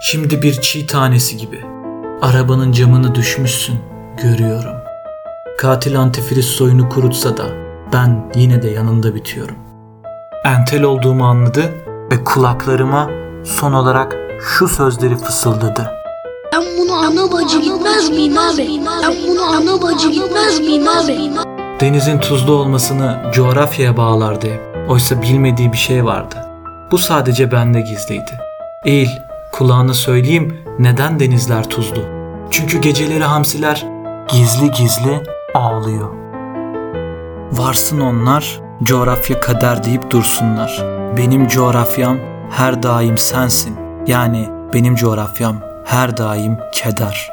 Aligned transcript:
Şimdi 0.00 0.42
bir 0.42 0.60
çiğ 0.60 0.86
tanesi 0.86 1.36
gibi. 1.36 1.60
Arabanın 2.22 2.72
camını 2.72 3.14
düşmüşsün, 3.14 3.78
görüyorum. 4.22 4.76
Katil 5.58 6.00
antifriz 6.00 6.44
soyunu 6.44 6.88
kurutsa 6.88 7.36
da 7.36 7.44
ben 7.92 8.32
yine 8.34 8.62
de 8.62 8.68
yanında 8.68 9.14
bitiyorum. 9.14 9.56
Entel 10.44 10.82
olduğumu 10.82 11.26
anladı 11.26 11.74
ve 12.12 12.24
kulaklarıma 12.24 13.10
son 13.44 13.72
olarak 13.72 14.16
şu 14.40 14.68
sözleri 14.68 15.16
fısıldadı. 15.16 15.90
Ben 16.52 16.62
bunu 16.78 16.92
ana 16.92 17.32
bacı 17.32 17.60
gitmez 17.60 18.10
miyim 18.10 18.38
abi? 18.38 18.80
Ben 19.02 19.14
bunu 19.28 19.42
ana 19.42 19.82
bacı 19.82 20.10
gitmez 20.10 20.60
miyim 20.60 20.88
abi? 20.88 21.30
Denizin 21.80 22.18
tuzlu 22.18 22.54
olmasını 22.54 23.22
coğrafyaya 23.34 23.96
bağlardı. 23.96 24.48
Oysa 24.88 25.22
bilmediği 25.22 25.72
bir 25.72 25.76
şey 25.78 26.04
vardı. 26.04 26.36
Bu 26.90 26.98
sadece 26.98 27.52
bende 27.52 27.80
gizliydi. 27.80 28.40
Eğil, 28.84 29.08
kulağına 29.58 29.94
söyleyeyim 29.94 30.58
neden 30.78 31.20
denizler 31.20 31.70
tuzlu. 31.70 32.00
Çünkü 32.50 32.78
geceleri 32.78 33.24
hamsiler 33.24 33.86
gizli 34.28 34.70
gizli 34.70 35.22
ağlıyor. 35.54 36.10
Varsın 37.52 38.00
onlar, 38.00 38.60
coğrafya 38.82 39.40
kader 39.40 39.84
deyip 39.84 40.10
dursunlar. 40.10 40.84
Benim 41.16 41.48
coğrafyam 41.48 42.18
her 42.50 42.82
daim 42.82 43.18
sensin. 43.18 43.76
Yani 44.06 44.48
benim 44.74 44.94
coğrafyam 44.94 45.60
her 45.84 46.16
daim 46.16 46.58
keder. 46.72 47.30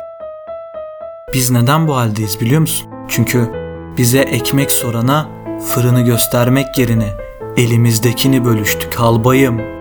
Biz 1.34 1.52
neden 1.52 1.88
bu 1.88 1.96
haldeyiz 1.96 2.42
biliyor 2.42 2.62
musun? 2.62 2.90
Çünkü 3.08 3.52
bize 3.98 4.20
ekmek 4.20 4.72
sorana 4.72 5.30
fırını 5.68 6.02
göstermek 6.02 6.78
yerine 6.78 7.14
elimizdekini 7.58 8.46
bölüştük 8.46 9.00
albayım. 9.00 9.73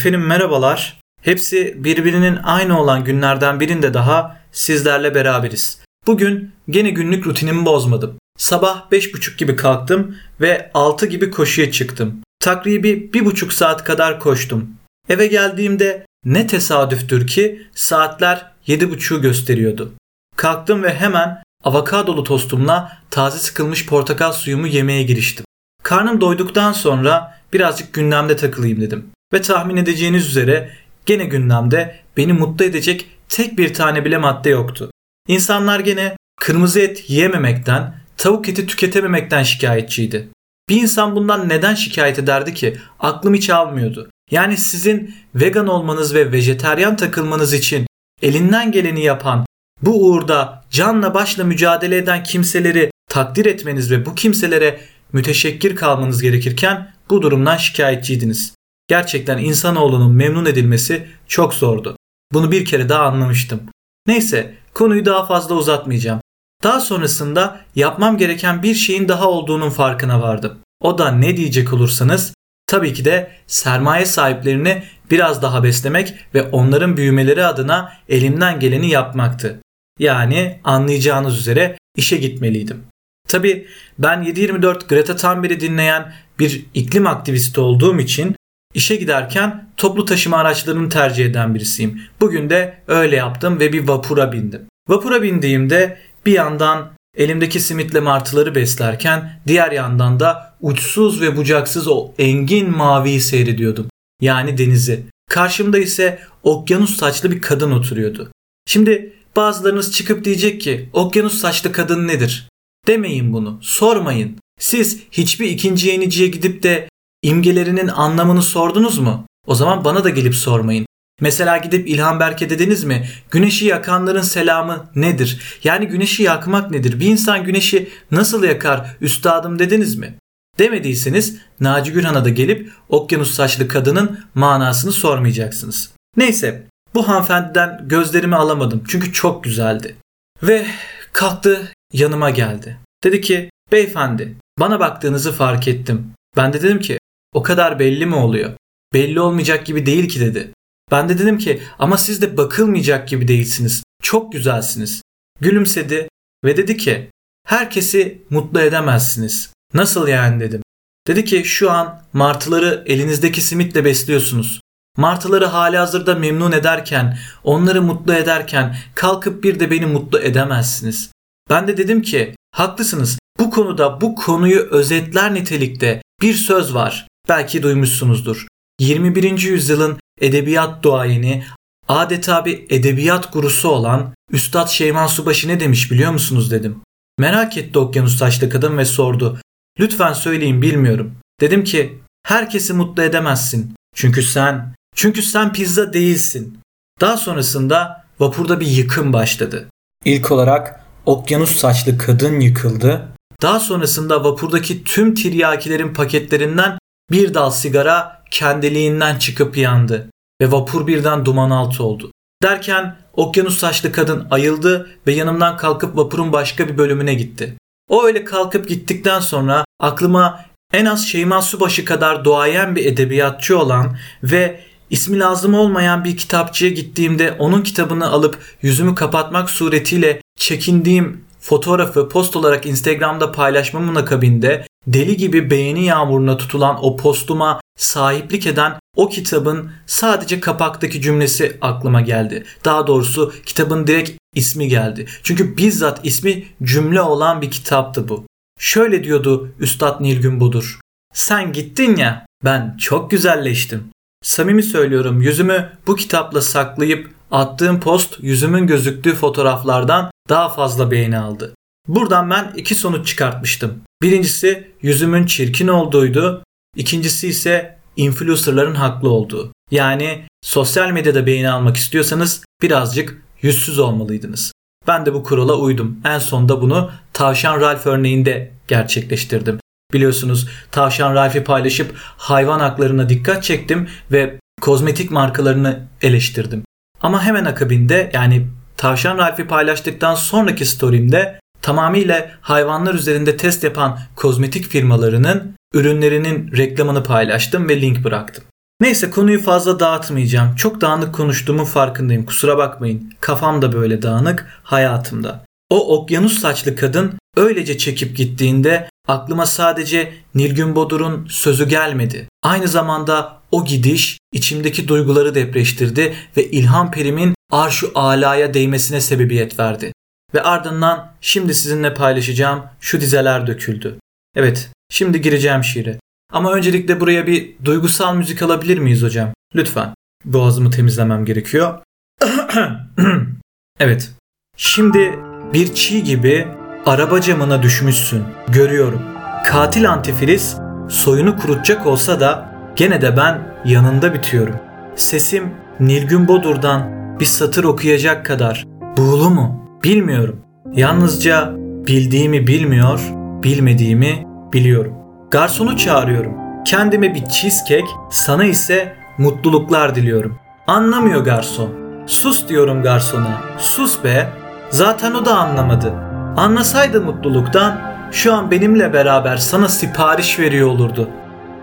Efendim 0.00 0.26
merhabalar. 0.26 1.00
Hepsi 1.22 1.84
birbirinin 1.84 2.38
aynı 2.42 2.80
olan 2.80 3.04
günlerden 3.04 3.60
birinde 3.60 3.94
daha 3.94 4.40
sizlerle 4.52 5.14
beraberiz. 5.14 5.80
Bugün 6.06 6.52
gene 6.70 6.90
günlük 6.90 7.26
rutinimi 7.26 7.64
bozmadım. 7.64 8.18
Sabah 8.38 8.90
5.30 8.92 9.36
gibi 9.36 9.56
kalktım 9.56 10.16
ve 10.40 10.70
6 10.74 11.06
gibi 11.06 11.30
koşuya 11.30 11.72
çıktım. 11.72 12.20
Takribi 12.38 13.12
bir 13.12 13.24
buçuk 13.24 13.52
saat 13.52 13.84
kadar 13.84 14.20
koştum. 14.20 14.70
Eve 15.08 15.26
geldiğimde 15.26 16.06
ne 16.24 16.46
tesadüftür 16.46 17.26
ki 17.26 17.66
saatler 17.74 18.52
7.30'u 18.66 19.22
gösteriyordu. 19.22 19.92
Kalktım 20.36 20.82
ve 20.82 20.94
hemen 20.94 21.42
avokadolu 21.64 22.24
tostumla 22.24 22.98
taze 23.10 23.38
sıkılmış 23.38 23.86
portakal 23.86 24.32
suyumu 24.32 24.66
yemeye 24.66 25.02
giriştim. 25.02 25.44
Karnım 25.82 26.20
doyduktan 26.20 26.72
sonra 26.72 27.40
birazcık 27.52 27.92
gündemde 27.92 28.36
takılayım 28.36 28.80
dedim. 28.80 29.10
Ve 29.32 29.42
tahmin 29.42 29.76
edeceğiniz 29.76 30.26
üzere 30.26 30.70
gene 31.06 31.24
gündemde 31.24 31.96
beni 32.16 32.32
mutlu 32.32 32.64
edecek 32.64 33.06
tek 33.28 33.58
bir 33.58 33.74
tane 33.74 34.04
bile 34.04 34.18
madde 34.18 34.50
yoktu. 34.50 34.90
İnsanlar 35.28 35.80
gene 35.80 36.16
kırmızı 36.40 36.80
et 36.80 37.10
yiyememekten, 37.10 37.94
tavuk 38.16 38.48
eti 38.48 38.66
tüketememekten 38.66 39.42
şikayetçiydi. 39.42 40.28
Bir 40.68 40.82
insan 40.82 41.16
bundan 41.16 41.48
neden 41.48 41.74
şikayet 41.74 42.18
ederdi 42.18 42.54
ki? 42.54 42.76
Aklım 43.00 43.34
hiç 43.34 43.50
almıyordu. 43.50 44.10
Yani 44.30 44.56
sizin 44.56 45.14
vegan 45.34 45.66
olmanız 45.66 46.14
ve 46.14 46.32
vejeteryan 46.32 46.96
takılmanız 46.96 47.54
için 47.54 47.86
elinden 48.22 48.72
geleni 48.72 49.04
yapan, 49.04 49.46
bu 49.82 50.06
uğurda 50.06 50.64
canla 50.70 51.14
başla 51.14 51.44
mücadele 51.44 51.96
eden 51.96 52.22
kimseleri 52.22 52.90
takdir 53.08 53.46
etmeniz 53.46 53.90
ve 53.90 54.06
bu 54.06 54.14
kimselere 54.14 54.80
müteşekkir 55.12 55.76
kalmanız 55.76 56.22
gerekirken 56.22 56.94
bu 57.10 57.22
durumdan 57.22 57.56
şikayetçiydiniz. 57.56 58.54
Gerçekten 58.90 59.38
insanoğlunun 59.38 60.12
memnun 60.12 60.46
edilmesi 60.46 61.06
çok 61.28 61.54
zordu. 61.54 61.96
Bunu 62.32 62.52
bir 62.52 62.64
kere 62.64 62.88
daha 62.88 63.02
anlamıştım. 63.02 63.60
Neyse 64.06 64.54
konuyu 64.74 65.04
daha 65.04 65.26
fazla 65.26 65.54
uzatmayacağım. 65.54 66.20
Daha 66.62 66.80
sonrasında 66.80 67.60
yapmam 67.74 68.18
gereken 68.18 68.62
bir 68.62 68.74
şeyin 68.74 69.08
daha 69.08 69.28
olduğunun 69.28 69.70
farkına 69.70 70.22
vardım. 70.22 70.58
O 70.80 70.98
da 70.98 71.12
ne 71.12 71.36
diyecek 71.36 71.72
olursanız 71.72 72.34
tabii 72.66 72.94
ki 72.94 73.04
de 73.04 73.30
sermaye 73.46 74.06
sahiplerini 74.06 74.82
biraz 75.10 75.42
daha 75.42 75.64
beslemek 75.64 76.14
ve 76.34 76.42
onların 76.42 76.96
büyümeleri 76.96 77.44
adına 77.44 77.92
elimden 78.08 78.60
geleni 78.60 78.90
yapmaktı. 78.90 79.60
Yani 79.98 80.60
anlayacağınız 80.64 81.38
üzere 81.38 81.78
işe 81.96 82.16
gitmeliydim. 82.16 82.84
Tabii 83.28 83.66
ben 83.98 84.22
7-24 84.22 84.88
Greta 84.88 85.16
Thunberg'i 85.16 85.60
dinleyen 85.60 86.12
bir 86.38 86.66
iklim 86.74 87.06
aktivisti 87.06 87.60
olduğum 87.60 88.00
için 88.00 88.36
işe 88.74 88.96
giderken 88.96 89.68
toplu 89.76 90.04
taşıma 90.04 90.36
araçlarını 90.36 90.88
tercih 90.88 91.26
eden 91.26 91.54
birisiyim. 91.54 92.00
Bugün 92.20 92.50
de 92.50 92.82
öyle 92.86 93.16
yaptım 93.16 93.60
ve 93.60 93.72
bir 93.72 93.88
vapura 93.88 94.32
bindim. 94.32 94.66
Vapura 94.88 95.22
bindiğimde 95.22 95.98
bir 96.26 96.32
yandan 96.32 96.90
elimdeki 97.16 97.60
simitle 97.60 98.00
martıları 98.00 98.54
beslerken 98.54 99.40
diğer 99.46 99.72
yandan 99.72 100.20
da 100.20 100.54
uçsuz 100.60 101.20
ve 101.20 101.36
bucaksız 101.36 101.88
o 101.88 102.12
engin 102.18 102.70
maviyi 102.70 103.20
seyrediyordum. 103.20 103.86
Yani 104.20 104.58
denizi. 104.58 105.04
Karşımda 105.30 105.78
ise 105.78 106.18
okyanus 106.42 106.96
saçlı 106.96 107.30
bir 107.30 107.40
kadın 107.40 107.70
oturuyordu. 107.70 108.32
Şimdi 108.66 109.12
bazılarınız 109.36 109.92
çıkıp 109.92 110.24
diyecek 110.24 110.60
ki 110.60 110.88
okyanus 110.92 111.40
saçlı 111.40 111.72
kadın 111.72 112.08
nedir? 112.08 112.48
Demeyin 112.86 113.32
bunu, 113.32 113.58
sormayın. 113.62 114.36
Siz 114.60 115.00
hiçbir 115.12 115.46
ikinci 115.46 115.88
yeniciye 115.88 116.28
gidip 116.28 116.62
de 116.62 116.89
imgelerinin 117.22 117.88
anlamını 117.88 118.42
sordunuz 118.42 118.98
mu? 118.98 119.24
O 119.46 119.54
zaman 119.54 119.84
bana 119.84 120.04
da 120.04 120.10
gelip 120.10 120.34
sormayın. 120.34 120.86
Mesela 121.20 121.56
gidip 121.56 121.88
İlhan 121.88 122.20
Berk'e 122.20 122.50
dediniz 122.50 122.84
mi? 122.84 123.08
Güneşi 123.30 123.66
yakanların 123.66 124.22
selamı 124.22 124.90
nedir? 124.94 125.60
Yani 125.64 125.86
güneşi 125.86 126.22
yakmak 126.22 126.70
nedir? 126.70 127.00
Bir 127.00 127.06
insan 127.06 127.44
güneşi 127.44 127.88
nasıl 128.10 128.44
yakar 128.44 128.96
üstadım 129.00 129.58
dediniz 129.58 129.94
mi? 129.96 130.14
Demediyseniz 130.58 131.36
Naci 131.60 131.92
Gürhan'a 131.92 132.24
da 132.24 132.28
gelip 132.28 132.72
okyanus 132.88 133.34
saçlı 133.34 133.68
kadının 133.68 134.20
manasını 134.34 134.92
sormayacaksınız. 134.92 135.90
Neyse 136.16 136.66
bu 136.94 137.08
hanımefendiden 137.08 137.80
gözlerimi 137.88 138.36
alamadım 138.36 138.84
çünkü 138.88 139.12
çok 139.12 139.44
güzeldi. 139.44 139.96
Ve 140.42 140.66
kalktı 141.12 141.72
yanıma 141.92 142.30
geldi. 142.30 142.78
Dedi 143.04 143.20
ki 143.20 143.50
beyefendi 143.72 144.36
bana 144.58 144.80
baktığınızı 144.80 145.32
fark 145.32 145.68
ettim. 145.68 146.12
Ben 146.36 146.52
de 146.52 146.62
dedim 146.62 146.80
ki 146.80 146.98
o 147.34 147.42
kadar 147.42 147.78
belli 147.78 148.06
mi 148.06 148.14
oluyor? 148.14 148.52
Belli 148.92 149.20
olmayacak 149.20 149.66
gibi 149.66 149.86
değil 149.86 150.08
ki 150.08 150.20
dedi. 150.20 150.52
Ben 150.90 151.08
de 151.08 151.18
dedim 151.18 151.38
ki 151.38 151.62
ama 151.78 151.96
siz 151.96 152.22
de 152.22 152.36
bakılmayacak 152.36 153.08
gibi 153.08 153.28
değilsiniz. 153.28 153.82
Çok 154.02 154.32
güzelsiniz. 154.32 155.02
Gülümsedi 155.40 156.08
ve 156.44 156.56
dedi 156.56 156.76
ki 156.76 157.10
herkesi 157.46 158.22
mutlu 158.30 158.60
edemezsiniz. 158.60 159.52
Nasıl 159.74 160.08
yani 160.08 160.40
dedim. 160.40 160.62
Dedi 161.06 161.24
ki 161.24 161.44
şu 161.44 161.70
an 161.70 162.02
martıları 162.12 162.84
elinizdeki 162.86 163.40
simitle 163.40 163.84
besliyorsunuz. 163.84 164.60
Martıları 164.96 165.46
hali 165.46 165.76
hazırda 165.76 166.14
memnun 166.14 166.52
ederken, 166.52 167.18
onları 167.44 167.82
mutlu 167.82 168.14
ederken 168.14 168.76
kalkıp 168.94 169.44
bir 169.44 169.60
de 169.60 169.70
beni 169.70 169.86
mutlu 169.86 170.18
edemezsiniz. 170.18 171.10
Ben 171.50 171.68
de 171.68 171.76
dedim 171.76 172.02
ki 172.02 172.34
haklısınız 172.52 173.18
bu 173.38 173.50
konuda 173.50 174.00
bu 174.00 174.14
konuyu 174.14 174.60
özetler 174.60 175.34
nitelikte 175.34 176.02
bir 176.22 176.34
söz 176.34 176.74
var. 176.74 177.08
Belki 177.28 177.62
duymuşsunuzdur. 177.62 178.46
21. 178.80 179.40
yüzyılın 179.40 179.98
edebiyat 180.20 180.82
duayeni, 180.82 181.44
adeta 181.88 182.44
bir 182.44 182.64
edebiyat 182.70 183.32
gurusu 183.32 183.68
olan 183.68 184.14
Üstad 184.32 184.68
Şeyman 184.68 185.06
Subaşı 185.06 185.48
ne 185.48 185.60
demiş 185.60 185.90
biliyor 185.90 186.12
musunuz 186.12 186.50
dedim. 186.50 186.80
Merak 187.18 187.56
etti 187.56 187.78
okyanus 187.78 188.18
taşlı 188.18 188.50
kadın 188.50 188.78
ve 188.78 188.84
sordu. 188.84 189.40
Lütfen 189.80 190.12
söyleyin 190.12 190.62
bilmiyorum. 190.62 191.14
Dedim 191.40 191.64
ki 191.64 191.98
herkesi 192.26 192.72
mutlu 192.72 193.02
edemezsin. 193.02 193.74
Çünkü 193.94 194.22
sen, 194.22 194.74
çünkü 194.94 195.22
sen 195.22 195.52
pizza 195.52 195.92
değilsin. 195.92 196.58
Daha 197.00 197.16
sonrasında 197.16 198.04
vapurda 198.20 198.60
bir 198.60 198.66
yıkım 198.66 199.12
başladı. 199.12 199.68
İlk 200.04 200.32
olarak 200.32 200.84
okyanus 201.06 201.56
saçlı 201.56 201.98
kadın 201.98 202.40
yıkıldı. 202.40 203.08
Daha 203.42 203.60
sonrasında 203.60 204.24
vapurdaki 204.24 204.84
tüm 204.84 205.14
tiryakilerin 205.14 205.94
paketlerinden 205.94 206.78
bir 207.10 207.34
dal 207.34 207.50
sigara 207.50 208.22
kendiliğinden 208.30 209.18
çıkıp 209.18 209.56
yandı 209.56 210.10
ve 210.40 210.52
vapur 210.52 210.86
birden 210.86 211.24
duman 211.24 211.50
altı 211.50 211.84
oldu. 211.84 212.12
Derken 212.42 212.96
okyanus 213.12 213.58
saçlı 213.58 213.92
kadın 213.92 214.26
ayıldı 214.30 214.90
ve 215.06 215.12
yanımdan 215.12 215.56
kalkıp 215.56 215.96
vapurun 215.96 216.32
başka 216.32 216.68
bir 216.68 216.78
bölümüne 216.78 217.14
gitti. 217.14 217.56
O 217.88 218.04
öyle 218.04 218.24
kalkıp 218.24 218.68
gittikten 218.68 219.20
sonra 219.20 219.64
aklıma 219.80 220.44
en 220.72 220.86
az 220.86 221.08
Şeyma 221.08 221.42
Subaşı 221.42 221.84
kadar 221.84 222.24
doğayan 222.24 222.76
bir 222.76 222.86
edebiyatçı 222.86 223.58
olan 223.58 223.96
ve 224.22 224.60
ismi 224.90 225.18
lazım 225.18 225.54
olmayan 225.54 226.04
bir 226.04 226.16
kitapçıya 226.16 226.70
gittiğimde 226.70 227.32
onun 227.32 227.62
kitabını 227.62 228.10
alıp 228.10 228.38
yüzümü 228.62 228.94
kapatmak 228.94 229.50
suretiyle 229.50 230.22
çekindiğim 230.36 231.24
fotoğrafı 231.40 232.08
post 232.08 232.36
olarak 232.36 232.66
Instagram'da 232.66 233.32
paylaşmamın 233.32 233.94
akabinde 233.94 234.66
deli 234.86 235.16
gibi 235.16 235.50
beğeni 235.50 235.84
yağmuruna 235.84 236.36
tutulan 236.36 236.84
o 236.84 236.96
postuma 236.96 237.60
sahiplik 237.78 238.46
eden 238.46 238.78
o 238.96 239.08
kitabın 239.08 239.72
sadece 239.86 240.40
kapaktaki 240.40 241.02
cümlesi 241.02 241.58
aklıma 241.60 242.00
geldi. 242.00 242.44
Daha 242.64 242.86
doğrusu 242.86 243.32
kitabın 243.46 243.86
direkt 243.86 244.10
ismi 244.34 244.68
geldi. 244.68 245.06
Çünkü 245.22 245.56
bizzat 245.56 246.06
ismi 246.06 246.44
cümle 246.62 247.00
olan 247.00 247.42
bir 247.42 247.50
kitaptı 247.50 248.08
bu. 248.08 248.24
Şöyle 248.58 249.04
diyordu 249.04 249.52
Üstad 249.58 250.00
Nilgün 250.00 250.40
Budur. 250.40 250.80
Sen 251.14 251.52
gittin 251.52 251.96
ya 251.96 252.26
ben 252.44 252.76
çok 252.76 253.10
güzelleştim. 253.10 253.84
Samimi 254.22 254.62
söylüyorum 254.62 255.22
yüzümü 255.22 255.72
bu 255.86 255.96
kitapla 255.96 256.42
saklayıp 256.42 257.10
attığım 257.30 257.80
post 257.80 258.18
yüzümün 258.22 258.66
gözüktüğü 258.66 259.14
fotoğraflardan 259.14 260.10
daha 260.28 260.48
fazla 260.48 260.90
beğeni 260.90 261.18
aldı. 261.18 261.54
Buradan 261.88 262.30
ben 262.30 262.52
iki 262.56 262.74
sonuç 262.74 263.06
çıkartmıştım. 263.06 263.80
Birincisi 264.02 264.70
yüzümün 264.82 265.26
çirkin 265.26 265.68
olduğuydu. 265.68 266.44
İkincisi 266.76 267.28
ise 267.28 267.78
influencerların 267.96 268.74
haklı 268.74 269.10
olduğu. 269.10 269.52
Yani 269.70 270.24
sosyal 270.42 270.90
medyada 270.90 271.26
beğeni 271.26 271.50
almak 271.50 271.76
istiyorsanız 271.76 272.44
birazcık 272.62 273.22
yüzsüz 273.42 273.78
olmalıydınız. 273.78 274.52
Ben 274.86 275.06
de 275.06 275.14
bu 275.14 275.22
kurala 275.22 275.54
uydum. 275.54 276.00
En 276.04 276.18
sonunda 276.18 276.60
bunu 276.60 276.90
Tavşan 277.12 277.60
Ralph 277.60 277.86
örneğinde 277.86 278.52
gerçekleştirdim. 278.68 279.58
Biliyorsunuz 279.92 280.48
Tavşan 280.70 281.14
Ralph'i 281.14 281.44
paylaşıp 281.44 281.94
hayvan 281.96 282.60
haklarına 282.60 283.08
dikkat 283.08 283.42
çektim 283.44 283.88
ve 284.12 284.38
kozmetik 284.60 285.10
markalarını 285.10 285.86
eleştirdim. 286.02 286.62
Ama 287.00 287.22
hemen 287.22 287.44
akabinde 287.44 288.10
yani 288.14 288.46
Tavşan 288.76 289.18
Ralph'i 289.18 289.46
paylaştıktan 289.46 290.14
sonraki 290.14 290.66
story'imde 290.66 291.39
tamamıyla 291.62 292.30
hayvanlar 292.40 292.94
üzerinde 292.94 293.36
test 293.36 293.64
yapan 293.64 293.98
kozmetik 294.16 294.66
firmalarının 294.66 295.54
ürünlerinin 295.74 296.56
reklamını 296.56 297.04
paylaştım 297.04 297.68
ve 297.68 297.80
link 297.80 298.04
bıraktım. 298.04 298.44
Neyse 298.80 299.10
konuyu 299.10 299.42
fazla 299.42 299.80
dağıtmayacağım. 299.80 300.56
Çok 300.56 300.80
dağınık 300.80 301.14
konuştuğumun 301.14 301.64
farkındayım. 301.64 302.26
Kusura 302.26 302.58
bakmayın. 302.58 303.12
Kafam 303.20 303.62
da 303.62 303.72
böyle 303.72 304.02
dağınık 304.02 304.46
hayatımda. 304.62 305.44
O 305.70 305.96
okyanus 305.96 306.40
saçlı 306.40 306.76
kadın 306.76 307.12
öylece 307.36 307.78
çekip 307.78 308.16
gittiğinde 308.16 308.88
aklıma 309.08 309.46
sadece 309.46 310.12
Nilgün 310.34 310.76
Bodur'un 310.76 311.26
sözü 311.30 311.68
gelmedi. 311.68 312.28
Aynı 312.42 312.68
zamanda 312.68 313.40
o 313.52 313.64
gidiş 313.64 314.18
içimdeki 314.32 314.88
duyguları 314.88 315.34
depreştirdi 315.34 316.14
ve 316.36 316.50
İlhan 316.50 316.90
Perim'in 316.90 317.34
arşu 317.50 317.92
alaya 317.94 318.54
değmesine 318.54 319.00
sebebiyet 319.00 319.58
verdi. 319.58 319.92
Ve 320.34 320.42
ardından 320.42 321.12
şimdi 321.20 321.54
sizinle 321.54 321.94
paylaşacağım 321.94 322.62
şu 322.80 323.00
dizeler 323.00 323.46
döküldü. 323.46 323.98
Evet, 324.36 324.70
şimdi 324.90 325.20
gireceğim 325.20 325.64
şiire. 325.64 325.98
Ama 326.32 326.52
öncelikle 326.52 327.00
buraya 327.00 327.26
bir 327.26 327.56
duygusal 327.64 328.14
müzik 328.14 328.42
alabilir 328.42 328.78
miyiz 328.78 329.02
hocam? 329.02 329.32
Lütfen. 329.54 329.94
Boğazımı 330.24 330.70
temizlemem 330.70 331.24
gerekiyor. 331.24 331.78
evet. 333.80 334.10
Şimdi 334.56 335.18
bir 335.52 335.74
çiğ 335.74 336.04
gibi 336.04 336.48
araba 336.86 337.20
camına 337.20 337.62
düşmüşsün. 337.62 338.24
Görüyorum. 338.48 339.02
Katil 339.46 339.90
antifriz 339.90 340.56
soyunu 340.88 341.36
kurutacak 341.36 341.86
olsa 341.86 342.20
da 342.20 342.54
gene 342.76 343.02
de 343.02 343.16
ben 343.16 343.56
yanında 343.64 344.14
bitiyorum. 344.14 344.56
Sesim 344.96 345.54
Nilgün 345.80 346.28
Bodur'dan 346.28 346.90
bir 347.20 347.24
satır 347.24 347.64
okuyacak 347.64 348.26
kadar 348.26 348.66
buğulu 348.96 349.30
mu? 349.30 349.69
Bilmiyorum. 349.84 350.40
Yalnızca 350.72 351.52
bildiğimi 351.86 352.46
bilmiyor, 352.46 353.00
bilmediğimi 353.42 354.26
biliyorum. 354.52 354.94
Garsonu 355.30 355.76
çağırıyorum. 355.76 356.32
Kendime 356.64 357.14
bir 357.14 357.24
cheesecake, 357.24 357.90
sana 358.10 358.44
ise 358.44 358.96
mutluluklar 359.18 359.94
diliyorum. 359.94 360.38
Anlamıyor 360.66 361.24
garson. 361.24 361.70
Sus 362.06 362.48
diyorum 362.48 362.82
garsona. 362.82 363.42
Sus 363.58 364.04
be. 364.04 364.28
Zaten 364.70 365.14
o 365.14 365.24
da 365.24 365.36
anlamadı. 365.36 365.92
Anlasaydı 366.36 367.00
mutluluktan 367.00 367.80
şu 368.12 368.34
an 368.34 368.50
benimle 368.50 368.92
beraber 368.92 369.36
sana 369.36 369.68
sipariş 369.68 370.38
veriyor 370.38 370.68
olurdu. 370.68 371.08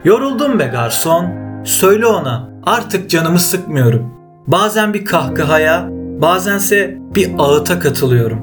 Yoruldum 0.04 0.60
be 0.60 0.66
garson. 0.66 1.26
Söyle 1.64 2.06
ona 2.06 2.50
artık 2.66 3.10
canımı 3.10 3.40
sıkmıyorum. 3.40 4.14
Bazen 4.48 4.94
bir 4.94 5.06
kahkahaya, 5.06 5.90
bazense 6.22 6.98
bir 7.16 7.32
ağıta 7.38 7.80
katılıyorum. 7.80 8.40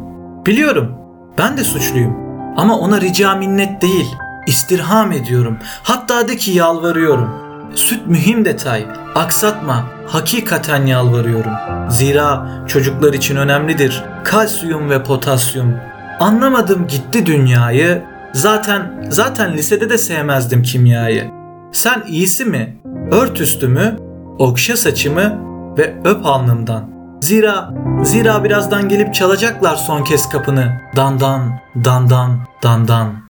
Biliyorum 0.47 0.95
ben 1.39 1.57
de 1.57 1.65
suçluyum 1.65 2.17
ama 2.57 2.79
ona 2.79 3.01
rica 3.01 3.35
minnet 3.35 3.83
değil, 3.83 4.07
istirham 4.47 5.13
ediyorum. 5.13 5.59
Hatta 5.83 6.29
de 6.29 6.37
ki 6.37 6.51
yalvarıyorum. 6.51 7.29
Süt 7.75 8.07
mühim 8.07 8.45
detay, 8.45 8.87
aksatma, 9.15 9.85
hakikaten 10.07 10.87
yalvarıyorum. 10.87 11.53
Zira 11.89 12.47
çocuklar 12.67 13.13
için 13.13 13.37
önemlidir 13.37 14.05
kalsiyum 14.25 14.91
ve 14.91 15.03
potasyum. 15.03 15.75
Anlamadım 16.21 16.87
gitti 16.87 17.27
dünyayı, 17.27 18.03
zaten 18.33 19.07
zaten 19.11 19.53
lisede 19.53 19.91
de 19.91 19.99
sevmezdim 19.99 20.63
kimyayı. 20.63 21.31
Sen 21.73 22.03
iyisi 22.09 22.45
mi? 22.45 22.77
Ört 23.11 23.41
üstümü, 23.41 23.97
okşa 24.39 24.77
saçımı 24.77 25.39
ve 25.79 25.95
öp 26.05 26.27
alnımdan. 26.27 26.94
Zira, 27.25 27.75
zira 28.03 28.45
birazdan 28.45 28.89
gelip 28.89 29.15
çalacaklar 29.15 29.77
son 29.77 30.05
kez 30.05 30.29
kapını. 30.29 30.81
Dandan, 30.97 31.61
dandan, 31.85 32.47
dandan. 32.63 33.29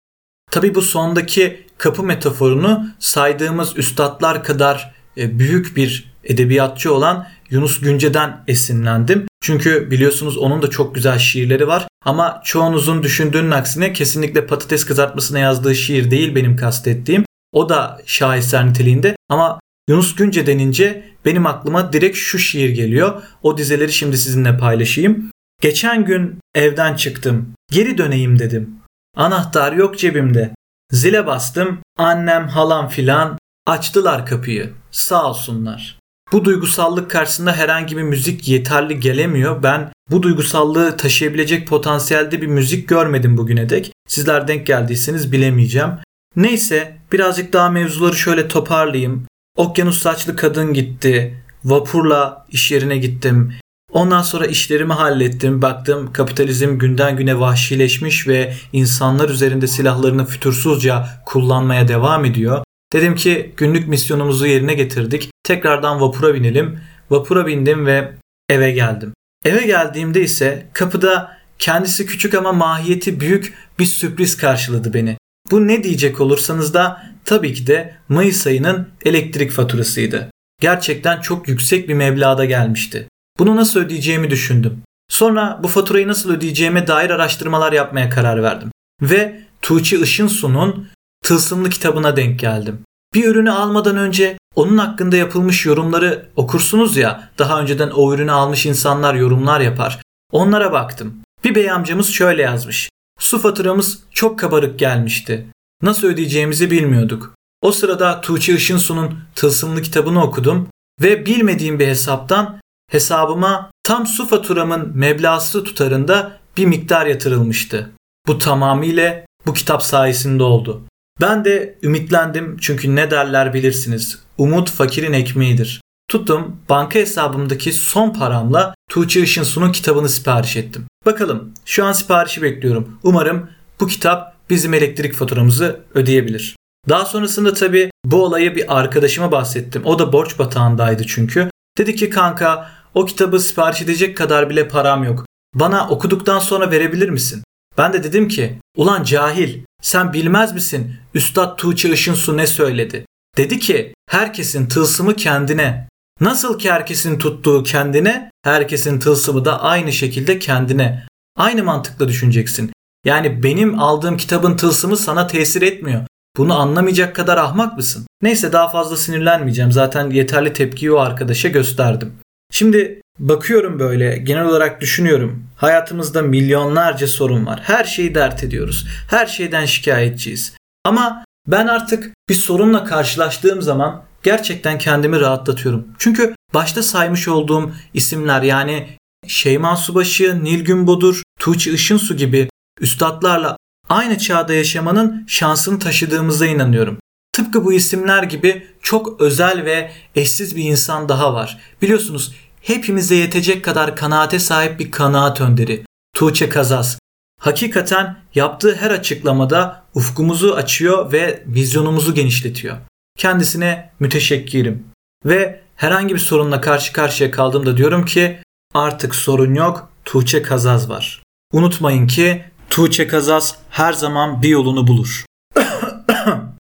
Tabi 0.51 0.75
bu 0.75 0.81
sondaki 0.81 1.67
kapı 1.77 2.03
metaforunu 2.03 2.87
saydığımız 2.99 3.77
üstadlar 3.77 4.43
kadar 4.43 4.93
e, 5.17 5.39
büyük 5.39 5.77
bir 5.77 6.13
edebiyatçı 6.23 6.93
olan 6.93 7.27
Yunus 7.49 7.79
Günce'den 7.79 8.43
esinlendim. 8.47 9.27
Çünkü 9.41 9.91
biliyorsunuz 9.91 10.37
onun 10.37 10.61
da 10.61 10.69
çok 10.69 10.95
güzel 10.95 11.19
şiirleri 11.19 11.67
var. 11.67 11.87
Ama 12.05 12.41
çoğunuzun 12.43 13.03
düşündüğünün 13.03 13.51
aksine 13.51 13.93
kesinlikle 13.93 14.45
patates 14.45 14.85
kızartmasına 14.85 15.39
yazdığı 15.39 15.75
şiir 15.75 16.11
değil 16.11 16.35
benim 16.35 16.55
kastettiğim. 16.55 17.25
O 17.51 17.69
da 17.69 18.01
şaheser 18.05 18.69
niteliğinde 18.69 19.15
ama 19.29 19.59
Yunus 19.89 20.15
Günce 20.15 20.47
denince 20.47 21.03
benim 21.25 21.45
aklıma 21.45 21.93
direkt 21.93 22.17
şu 22.17 22.39
şiir 22.39 22.69
geliyor. 22.69 23.23
O 23.43 23.57
dizeleri 23.57 23.93
şimdi 23.93 24.17
sizinle 24.17 24.57
paylaşayım. 24.57 25.31
Geçen 25.61 26.05
gün 26.05 26.39
evden 26.55 26.95
çıktım. 26.95 27.53
Geri 27.71 27.97
döneyim 27.97 28.39
dedim. 28.39 28.75
Anahtar 29.17 29.73
yok 29.73 29.97
cebimde. 29.97 30.51
Zile 30.91 31.27
bastım. 31.27 31.79
Annem, 31.97 32.47
halam 32.47 32.87
filan 32.87 33.37
açtılar 33.65 34.25
kapıyı. 34.25 34.73
Sağ 34.91 35.29
olsunlar. 35.29 35.99
Bu 36.31 36.45
duygusallık 36.45 37.11
karşısında 37.11 37.53
herhangi 37.53 37.97
bir 37.97 38.03
müzik 38.03 38.47
yeterli 38.47 38.99
gelemiyor. 38.99 39.63
Ben 39.63 39.91
bu 40.11 40.23
duygusallığı 40.23 40.97
taşıyabilecek 40.97 41.67
potansiyelde 41.67 42.41
bir 42.41 42.47
müzik 42.47 42.89
görmedim 42.89 43.37
bugüne 43.37 43.69
dek. 43.69 43.91
Sizler 44.07 44.47
denk 44.47 44.67
geldiyseniz 44.67 45.31
bilemeyeceğim. 45.31 45.89
Neyse 46.35 46.97
birazcık 47.11 47.53
daha 47.53 47.69
mevzuları 47.69 48.15
şöyle 48.15 48.47
toparlayayım. 48.47 49.27
Okyanus 49.57 50.01
saçlı 50.01 50.35
kadın 50.35 50.73
gitti. 50.73 51.43
Vapurla 51.65 52.45
iş 52.49 52.71
yerine 52.71 52.97
gittim. 52.97 53.53
Ondan 53.91 54.21
sonra 54.21 54.45
işlerimi 54.45 54.93
hallettim. 54.93 55.61
Baktım 55.61 56.13
kapitalizm 56.13 56.77
günden 56.77 57.17
güne 57.17 57.39
vahşileşmiş 57.39 58.27
ve 58.27 58.53
insanlar 58.73 59.29
üzerinde 59.29 59.67
silahlarını 59.67 60.25
fütursuzca 60.25 61.07
kullanmaya 61.25 61.87
devam 61.87 62.25
ediyor. 62.25 62.63
Dedim 62.93 63.15
ki 63.15 63.53
günlük 63.57 63.87
misyonumuzu 63.87 64.45
yerine 64.45 64.73
getirdik. 64.73 65.29
Tekrardan 65.43 66.01
vapura 66.01 66.33
binelim. 66.33 66.79
Vapura 67.09 67.47
bindim 67.47 67.85
ve 67.85 68.11
eve 68.49 68.71
geldim. 68.71 69.13
Eve 69.45 69.65
geldiğimde 69.65 70.21
ise 70.21 70.65
kapıda 70.73 71.37
kendisi 71.59 72.05
küçük 72.05 72.33
ama 72.33 72.51
mahiyeti 72.53 73.19
büyük 73.19 73.53
bir 73.79 73.85
sürpriz 73.85 74.37
karşıladı 74.37 74.93
beni. 74.93 75.17
Bu 75.53 75.67
ne 75.67 75.83
diyecek 75.83 76.21
olursanız 76.21 76.73
da 76.73 77.03
tabii 77.25 77.53
ki 77.53 77.67
de 77.67 77.95
Mayıs 78.09 78.47
ayının 78.47 78.87
elektrik 79.05 79.51
faturasıydı. 79.51 80.29
Gerçekten 80.61 81.21
çok 81.21 81.47
yüksek 81.47 81.89
bir 81.89 81.93
meblağda 81.93 82.45
gelmişti. 82.45 83.07
Bunu 83.39 83.55
nasıl 83.55 83.79
ödeyeceğimi 83.79 84.29
düşündüm. 84.29 84.81
Sonra 85.09 85.59
bu 85.63 85.67
faturayı 85.67 86.07
nasıl 86.07 86.31
ödeyeceğime 86.31 86.87
dair 86.87 87.09
araştırmalar 87.09 87.73
yapmaya 87.73 88.09
karar 88.09 88.43
verdim. 88.43 88.71
Ve 89.01 89.41
Tuğçe 89.61 89.99
Işınsu'nun 89.99 90.87
Tılsımlı 91.23 91.69
kitabına 91.69 92.15
denk 92.15 92.39
geldim. 92.39 92.79
Bir 93.13 93.25
ürünü 93.25 93.51
almadan 93.51 93.97
önce 93.97 94.37
onun 94.55 94.77
hakkında 94.77 95.17
yapılmış 95.17 95.65
yorumları 95.65 96.29
okursunuz 96.35 96.97
ya, 96.97 97.29
daha 97.37 97.61
önceden 97.61 97.89
o 97.89 98.13
ürünü 98.13 98.31
almış 98.31 98.65
insanlar 98.65 99.15
yorumlar 99.15 99.59
yapar. 99.59 100.01
Onlara 100.31 100.71
baktım. 100.71 101.21
Bir 101.43 101.55
bey 101.55 101.71
amcamız 101.71 102.09
şöyle 102.09 102.41
yazmış. 102.41 102.89
Su 103.19 103.39
faturamız 103.39 103.99
çok 104.11 104.39
kabarık 104.39 104.79
gelmişti. 104.79 105.47
Nasıl 105.81 106.07
ödeyeceğimizi 106.07 106.71
bilmiyorduk. 106.71 107.35
O 107.61 107.71
sırada 107.71 108.21
Tuğçe 108.21 108.55
Işınsu'nun 108.55 109.19
Tılsımlı 109.35 109.81
kitabını 109.81 110.23
okudum 110.23 110.67
ve 111.01 111.25
bilmediğim 111.25 111.79
bir 111.79 111.87
hesaptan 111.87 112.61
hesabıma 112.91 113.71
tam 113.83 114.07
su 114.07 114.27
faturamın 114.27 114.97
meblası 114.97 115.63
tutarında 115.63 116.39
bir 116.57 116.65
miktar 116.65 117.05
yatırılmıştı. 117.05 117.91
Bu 118.27 118.37
tamamıyla 118.37 119.25
bu 119.45 119.53
kitap 119.53 119.83
sayesinde 119.83 120.43
oldu. 120.43 120.83
Ben 121.21 121.45
de 121.45 121.77
ümitlendim 121.83 122.57
çünkü 122.61 122.95
ne 122.95 123.11
derler 123.11 123.53
bilirsiniz. 123.53 124.19
Umut 124.37 124.71
fakirin 124.71 125.13
ekmeğidir. 125.13 125.81
Tuttum 126.13 126.57
banka 126.69 126.99
hesabımdaki 126.99 127.73
son 127.73 128.09
paramla 128.13 128.75
Tuğçe 128.89 129.21
Işınsu'nun 129.21 129.71
kitabını 129.71 130.09
sipariş 130.09 130.57
ettim. 130.57 130.85
Bakalım 131.05 131.53
şu 131.65 131.85
an 131.85 131.91
siparişi 131.91 132.41
bekliyorum. 132.41 132.97
Umarım 133.03 133.49
bu 133.79 133.87
kitap 133.87 134.35
bizim 134.49 134.73
elektrik 134.73 135.13
faturamızı 135.13 135.79
ödeyebilir. 135.93 136.55
Daha 136.89 137.05
sonrasında 137.05 137.53
tabii 137.53 137.91
bu 138.05 138.23
olayı 138.23 138.55
bir 138.55 138.79
arkadaşıma 138.79 139.31
bahsettim. 139.31 139.81
O 139.85 139.99
da 139.99 140.13
borç 140.13 140.39
batağındaydı 140.39 141.07
çünkü. 141.07 141.49
Dedi 141.77 141.95
ki 141.95 142.09
kanka 142.09 142.69
o 142.93 143.05
kitabı 143.05 143.39
sipariş 143.39 143.81
edecek 143.81 144.17
kadar 144.17 144.49
bile 144.49 144.67
param 144.67 145.03
yok. 145.03 145.25
Bana 145.55 145.89
okuduktan 145.89 146.39
sonra 146.39 146.71
verebilir 146.71 147.09
misin? 147.09 147.43
Ben 147.77 147.93
de 147.93 148.03
dedim 148.03 148.27
ki 148.27 148.59
ulan 148.77 149.03
cahil 149.03 149.63
sen 149.81 150.13
bilmez 150.13 150.53
misin 150.53 150.95
Üstad 151.13 151.57
Tuğçe 151.57 151.89
Işınsu 151.89 152.37
ne 152.37 152.47
söyledi? 152.47 153.05
Dedi 153.37 153.59
ki 153.59 153.93
herkesin 154.09 154.67
tılsımı 154.67 155.15
kendine. 155.15 155.92
Nasıl 156.23 156.59
ki 156.59 156.71
herkesin 156.71 157.19
tuttuğu 157.19 157.63
kendine, 157.63 158.31
herkesin 158.43 158.99
tılsımı 158.99 159.45
da 159.45 159.61
aynı 159.61 159.93
şekilde 159.93 160.39
kendine. 160.39 161.07
Aynı 161.37 161.63
mantıkla 161.63 162.07
düşüneceksin. 162.07 162.71
Yani 163.05 163.43
benim 163.43 163.79
aldığım 163.79 164.17
kitabın 164.17 164.57
tılsımı 164.57 164.97
sana 164.97 165.27
tesir 165.27 165.61
etmiyor. 165.61 166.01
Bunu 166.37 166.59
anlamayacak 166.59 167.15
kadar 167.15 167.37
ahmak 167.37 167.77
mısın? 167.77 168.07
Neyse 168.21 168.53
daha 168.53 168.69
fazla 168.69 168.97
sinirlenmeyeceğim. 168.97 169.71
Zaten 169.71 170.09
yeterli 170.09 170.53
tepkiyi 170.53 170.91
o 170.91 170.97
arkadaşa 170.97 171.49
gösterdim. 171.49 172.13
Şimdi 172.51 173.01
bakıyorum 173.19 173.79
böyle 173.79 174.17
genel 174.17 174.45
olarak 174.45 174.81
düşünüyorum. 174.81 175.43
Hayatımızda 175.57 176.21
milyonlarca 176.21 177.07
sorun 177.07 177.45
var. 177.45 177.59
Her 177.63 177.83
şeyi 177.83 178.15
dert 178.15 178.43
ediyoruz. 178.43 178.87
Her 179.09 179.25
şeyden 179.25 179.65
şikayetçiyiz. 179.65 180.53
Ama 180.85 181.25
ben 181.47 181.67
artık 181.67 182.13
bir 182.29 182.35
sorunla 182.35 182.83
karşılaştığım 182.83 183.61
zaman 183.61 184.03
gerçekten 184.23 184.77
kendimi 184.77 185.19
rahatlatıyorum. 185.19 185.87
Çünkü 185.97 186.35
başta 186.53 186.83
saymış 186.83 187.27
olduğum 187.27 187.71
isimler 187.93 188.41
yani 188.41 188.97
Şeyma 189.27 189.75
Subaşı, 189.75 190.43
Nilgün 190.43 190.87
Bodur, 190.87 191.21
Tuğçe 191.39 191.71
Işınsu 191.71 192.17
gibi 192.17 192.49
üstadlarla 192.79 193.57
aynı 193.89 194.17
çağda 194.17 194.53
yaşamanın 194.53 195.25
şansını 195.27 195.79
taşıdığımıza 195.79 196.45
inanıyorum. 196.45 196.97
Tıpkı 197.33 197.65
bu 197.65 197.73
isimler 197.73 198.23
gibi 198.23 198.67
çok 198.81 199.21
özel 199.21 199.65
ve 199.65 199.91
eşsiz 200.15 200.55
bir 200.55 200.63
insan 200.63 201.09
daha 201.09 201.33
var. 201.33 201.59
Biliyorsunuz 201.81 202.35
hepimize 202.61 203.15
yetecek 203.15 203.65
kadar 203.65 203.95
kanaate 203.95 204.39
sahip 204.39 204.79
bir 204.79 204.91
kanaat 204.91 205.41
önderi. 205.41 205.85
Tuğçe 206.15 206.49
Kazaz. 206.49 206.99
Hakikaten 207.39 208.17
yaptığı 208.35 208.75
her 208.75 208.91
açıklamada 208.91 209.83
ufkumuzu 209.93 210.53
açıyor 210.53 211.11
ve 211.11 211.43
vizyonumuzu 211.47 212.13
genişletiyor. 212.13 212.77
Kendisine 213.17 213.89
müteşekkirim. 213.99 214.85
Ve 215.25 215.61
herhangi 215.75 216.13
bir 216.13 216.19
sorunla 216.19 216.61
karşı 216.61 216.93
karşıya 216.93 217.31
kaldığımda 217.31 217.77
diyorum 217.77 218.05
ki 218.05 218.39
artık 218.73 219.15
sorun 219.15 219.55
yok 219.55 219.89
Tuğçe 220.05 220.41
Kazaz 220.41 220.89
var. 220.89 221.23
Unutmayın 221.53 222.07
ki 222.07 222.45
Tuğçe 222.69 223.07
Kazaz 223.07 223.55
her 223.69 223.93
zaman 223.93 224.41
bir 224.41 224.49
yolunu 224.49 224.87
bulur. 224.87 225.25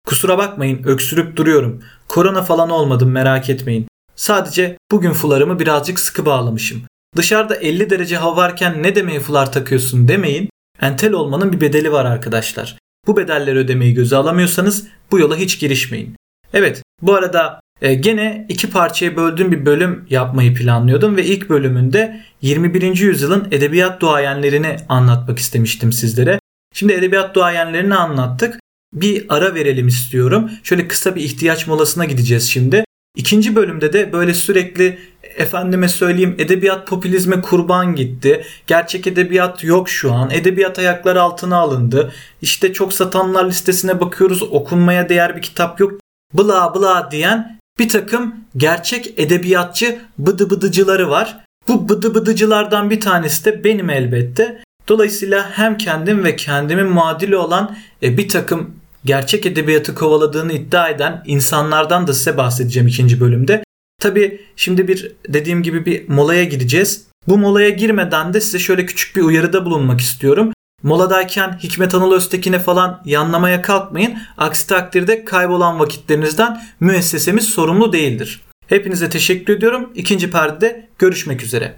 Kusura 0.07 0.39
bakmayın 0.39 0.85
öksürüp 0.85 1.37
duruyorum. 1.37 1.83
Korona 2.09 2.43
falan 2.43 2.71
olmadım 2.71 3.11
merak 3.11 3.51
etmeyin. 3.51 3.89
Sadece 4.17 4.79
bugün 4.91 5.13
fularımı 5.13 5.61
birazcık 5.61 6.01
sıkı 6.01 6.27
bağlamışım. 6.27 6.83
Dışarıda 7.17 7.57
50 7.57 7.91
derece 7.91 8.17
hava 8.17 8.37
varken 8.37 8.83
ne 8.83 8.95
demeye 8.95 9.21
fular 9.21 9.53
takıyorsun 9.53 10.09
demeyin. 10.09 10.49
Entel 10.81 11.13
olmanın 11.13 11.53
bir 11.53 11.61
bedeli 11.61 11.93
var 11.93 12.05
arkadaşlar. 12.05 12.79
Bu 13.07 13.17
bedelleri 13.17 13.59
ödemeyi 13.59 13.95
göze 13.95 14.17
alamıyorsanız 14.17 14.87
bu 15.11 15.19
yola 15.19 15.37
hiç 15.37 15.61
girişmeyin. 15.61 16.17
Evet 16.55 16.83
bu 17.03 17.15
arada 17.15 17.61
e, 17.83 17.95
gene 17.95 18.47
iki 18.49 18.71
parçaya 18.71 19.17
böldüğüm 19.17 19.53
bir 19.53 19.67
bölüm 19.67 20.07
yapmayı 20.11 20.55
planlıyordum 20.55 21.17
ve 21.17 21.25
ilk 21.25 21.51
bölümünde 21.51 22.21
21. 22.43 22.97
yüzyılın 22.97 23.49
edebiyat 23.51 24.01
duayenlerini 24.01 24.77
anlatmak 24.89 25.39
istemiştim 25.39 25.93
sizlere. 25.93 26.41
Şimdi 26.75 26.93
edebiyat 26.93 27.35
duayenlerini 27.35 27.95
anlattık. 27.95 28.61
Bir 28.93 29.27
ara 29.29 29.55
verelim 29.55 29.89
istiyorum. 29.89 30.51
Şöyle 30.63 30.89
kısa 30.89 31.15
bir 31.15 31.21
ihtiyaç 31.21 31.67
molasına 31.67 32.05
gideceğiz 32.05 32.51
şimdi. 32.51 32.85
İkinci 33.17 33.57
bölümde 33.57 33.93
de 33.93 34.13
böyle 34.13 34.35
sürekli 34.35 34.99
efendime 35.37 35.89
söyleyeyim 35.89 36.35
edebiyat 36.39 36.87
popülizme 36.87 37.41
kurban 37.41 37.95
gitti. 37.95 38.45
Gerçek 38.67 39.07
edebiyat 39.07 39.65
yok 39.65 39.89
şu 39.89 40.13
an. 40.13 40.31
Edebiyat 40.31 40.79
ayaklar 40.79 41.17
altına 41.17 41.57
alındı. 41.57 42.13
İşte 42.43 42.73
çok 42.73 42.93
satanlar 42.93 43.47
listesine 43.47 44.01
bakıyoruz. 44.01 44.43
Okunmaya 44.43 45.09
değer 45.09 45.37
bir 45.37 45.43
kitap 45.43 45.81
yok. 45.81 46.04
Bla 46.35 46.75
bla 46.75 47.09
diyen 47.11 47.59
bir 47.79 47.89
takım 47.89 48.35
gerçek 48.57 49.15
edebiyatçı 49.17 49.99
bıdı 50.19 50.51
bıdıcıları 50.51 51.11
var. 51.11 51.45
Bu 51.69 51.89
bıdı 51.89 52.15
bıdıcılardan 52.15 52.91
bir 52.91 53.01
tanesi 53.01 53.45
de 53.45 53.65
benim 53.65 53.91
elbette. 53.91 54.63
Dolayısıyla 54.89 55.51
hem 55.51 55.77
kendim 55.77 56.25
ve 56.25 56.37
kendimin 56.37 56.87
muadili 56.87 57.37
olan 57.37 57.77
e, 58.03 58.19
bir 58.19 58.29
takım 58.29 58.71
gerçek 59.05 59.47
edebiyatı 59.47 59.95
kovaladığını 59.95 60.53
iddia 60.53 60.89
eden 60.89 61.23
insanlardan 61.27 62.07
da 62.07 62.15
size 62.15 62.37
bahsedeceğim 62.37 62.89
ikinci 62.89 63.21
bölümde. 63.21 63.65
Tabi 64.01 64.41
şimdi 64.57 64.89
bir 64.89 65.13
dediğim 65.29 65.63
gibi 65.63 65.87
bir 65.87 66.09
molaya 66.09 66.45
gireceğiz. 66.45 67.07
Bu 67.29 67.39
molaya 67.39 67.69
girmeden 67.69 68.35
de 68.35 68.41
size 68.41 68.59
şöyle 68.59 68.87
küçük 68.87 69.17
bir 69.17 69.23
uyarıda 69.23 69.65
bulunmak 69.65 70.01
istiyorum. 70.01 70.53
Moladayken 70.85 71.59
Hikmet 71.63 71.95
Anıl 71.95 72.13
Öztekin'e 72.13 72.59
falan 72.59 73.03
yanlamaya 73.05 73.63
kalkmayın. 73.63 74.19
Aksi 74.37 74.67
takdirde 74.67 75.25
kaybolan 75.25 75.81
vakitlerinizden 75.81 76.63
müessesemiz 76.81 77.45
sorumlu 77.49 77.93
değildir. 77.93 78.43
Hepinize 78.67 79.11
teşekkür 79.11 79.57
ediyorum. 79.57 79.91
İkinci 79.95 80.31
perdede 80.31 80.89
görüşmek 80.99 81.43
üzere. 81.43 81.77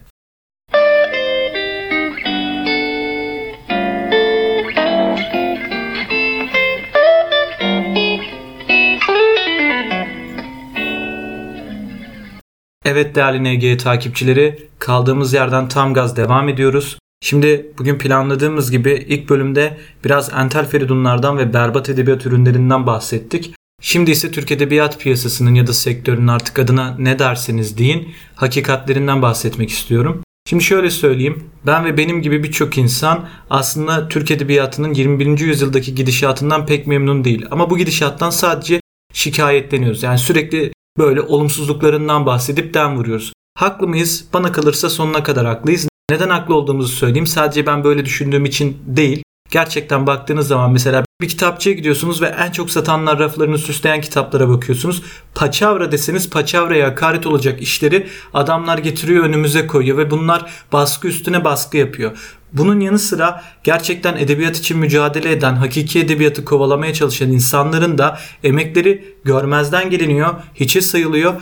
Evet 12.84 13.14
değerli 13.14 13.58
NG 13.58 13.80
takipçileri 13.80 14.68
kaldığımız 14.78 15.32
yerden 15.32 15.68
tam 15.68 15.94
gaz 15.94 16.16
devam 16.16 16.48
ediyoruz. 16.48 16.98
Şimdi 17.20 17.72
bugün 17.78 17.98
planladığımız 17.98 18.70
gibi 18.70 19.06
ilk 19.08 19.28
bölümde 19.28 19.78
biraz 20.04 20.32
entel 20.32 20.66
feridunlardan 20.66 21.38
ve 21.38 21.54
berbat 21.54 21.88
edebiyat 21.88 22.26
ürünlerinden 22.26 22.86
bahsettik. 22.86 23.54
Şimdi 23.80 24.10
ise 24.10 24.30
Türk 24.30 24.50
Edebiyat 24.50 25.00
piyasasının 25.00 25.54
ya 25.54 25.66
da 25.66 25.72
sektörünün 25.72 26.28
artık 26.28 26.58
adına 26.58 26.96
ne 26.98 27.18
derseniz 27.18 27.78
deyin 27.78 28.14
hakikatlerinden 28.34 29.22
bahsetmek 29.22 29.70
istiyorum. 29.70 30.22
Şimdi 30.48 30.64
şöyle 30.64 30.90
söyleyeyim. 30.90 31.44
Ben 31.66 31.84
ve 31.84 31.96
benim 31.96 32.22
gibi 32.22 32.44
birçok 32.44 32.78
insan 32.78 33.28
aslında 33.50 34.08
Türk 34.08 34.30
Edebiyatı'nın 34.30 34.94
21. 34.94 35.38
yüzyıldaki 35.38 35.94
gidişatından 35.94 36.66
pek 36.66 36.86
memnun 36.86 37.24
değil. 37.24 37.46
Ama 37.50 37.70
bu 37.70 37.78
gidişattan 37.78 38.30
sadece 38.30 38.80
şikayetleniyoruz. 39.12 40.02
Yani 40.02 40.18
sürekli 40.18 40.72
böyle 40.98 41.20
olumsuzluklarından 41.20 42.26
bahsedip 42.26 42.74
den 42.74 42.96
vuruyoruz. 42.96 43.32
Haklı 43.58 43.88
mıyız? 43.88 44.24
Bana 44.32 44.52
kalırsa 44.52 44.90
sonuna 44.90 45.22
kadar 45.22 45.46
haklıyız. 45.46 45.88
Neden 46.10 46.30
haklı 46.30 46.54
olduğumuzu 46.54 46.88
söyleyeyim. 46.88 47.26
Sadece 47.26 47.66
ben 47.66 47.84
böyle 47.84 48.04
düşündüğüm 48.04 48.44
için 48.44 48.76
değil. 48.86 49.22
Gerçekten 49.50 50.06
baktığınız 50.06 50.48
zaman 50.48 50.72
mesela 50.72 51.04
bir 51.20 51.28
kitapçıya 51.28 51.74
gidiyorsunuz 51.74 52.22
ve 52.22 52.26
en 52.26 52.50
çok 52.50 52.70
satanlar 52.70 53.18
raflarını 53.18 53.58
süsleyen 53.58 54.00
kitaplara 54.00 54.48
bakıyorsunuz. 54.48 55.02
Paçavra 55.34 55.92
deseniz 55.92 56.30
paçavraya 56.30 56.88
hakaret 56.88 57.26
olacak 57.26 57.62
işleri 57.62 58.06
adamlar 58.34 58.78
getiriyor 58.78 59.24
önümüze 59.24 59.66
koyuyor 59.66 59.98
ve 59.98 60.10
bunlar 60.10 60.50
baskı 60.72 61.08
üstüne 61.08 61.44
baskı 61.44 61.76
yapıyor. 61.76 62.18
Bunun 62.52 62.80
yanı 62.80 62.98
sıra 62.98 63.44
gerçekten 63.64 64.16
edebiyat 64.16 64.56
için 64.56 64.78
mücadele 64.78 65.32
eden, 65.32 65.54
hakiki 65.54 66.00
edebiyatı 66.00 66.44
kovalamaya 66.44 66.94
çalışan 66.94 67.32
insanların 67.32 67.98
da 67.98 68.18
emekleri 68.44 69.14
görmezden 69.24 69.90
geliniyor, 69.90 70.34
hiçe 70.54 70.80
sayılıyor 70.80 71.34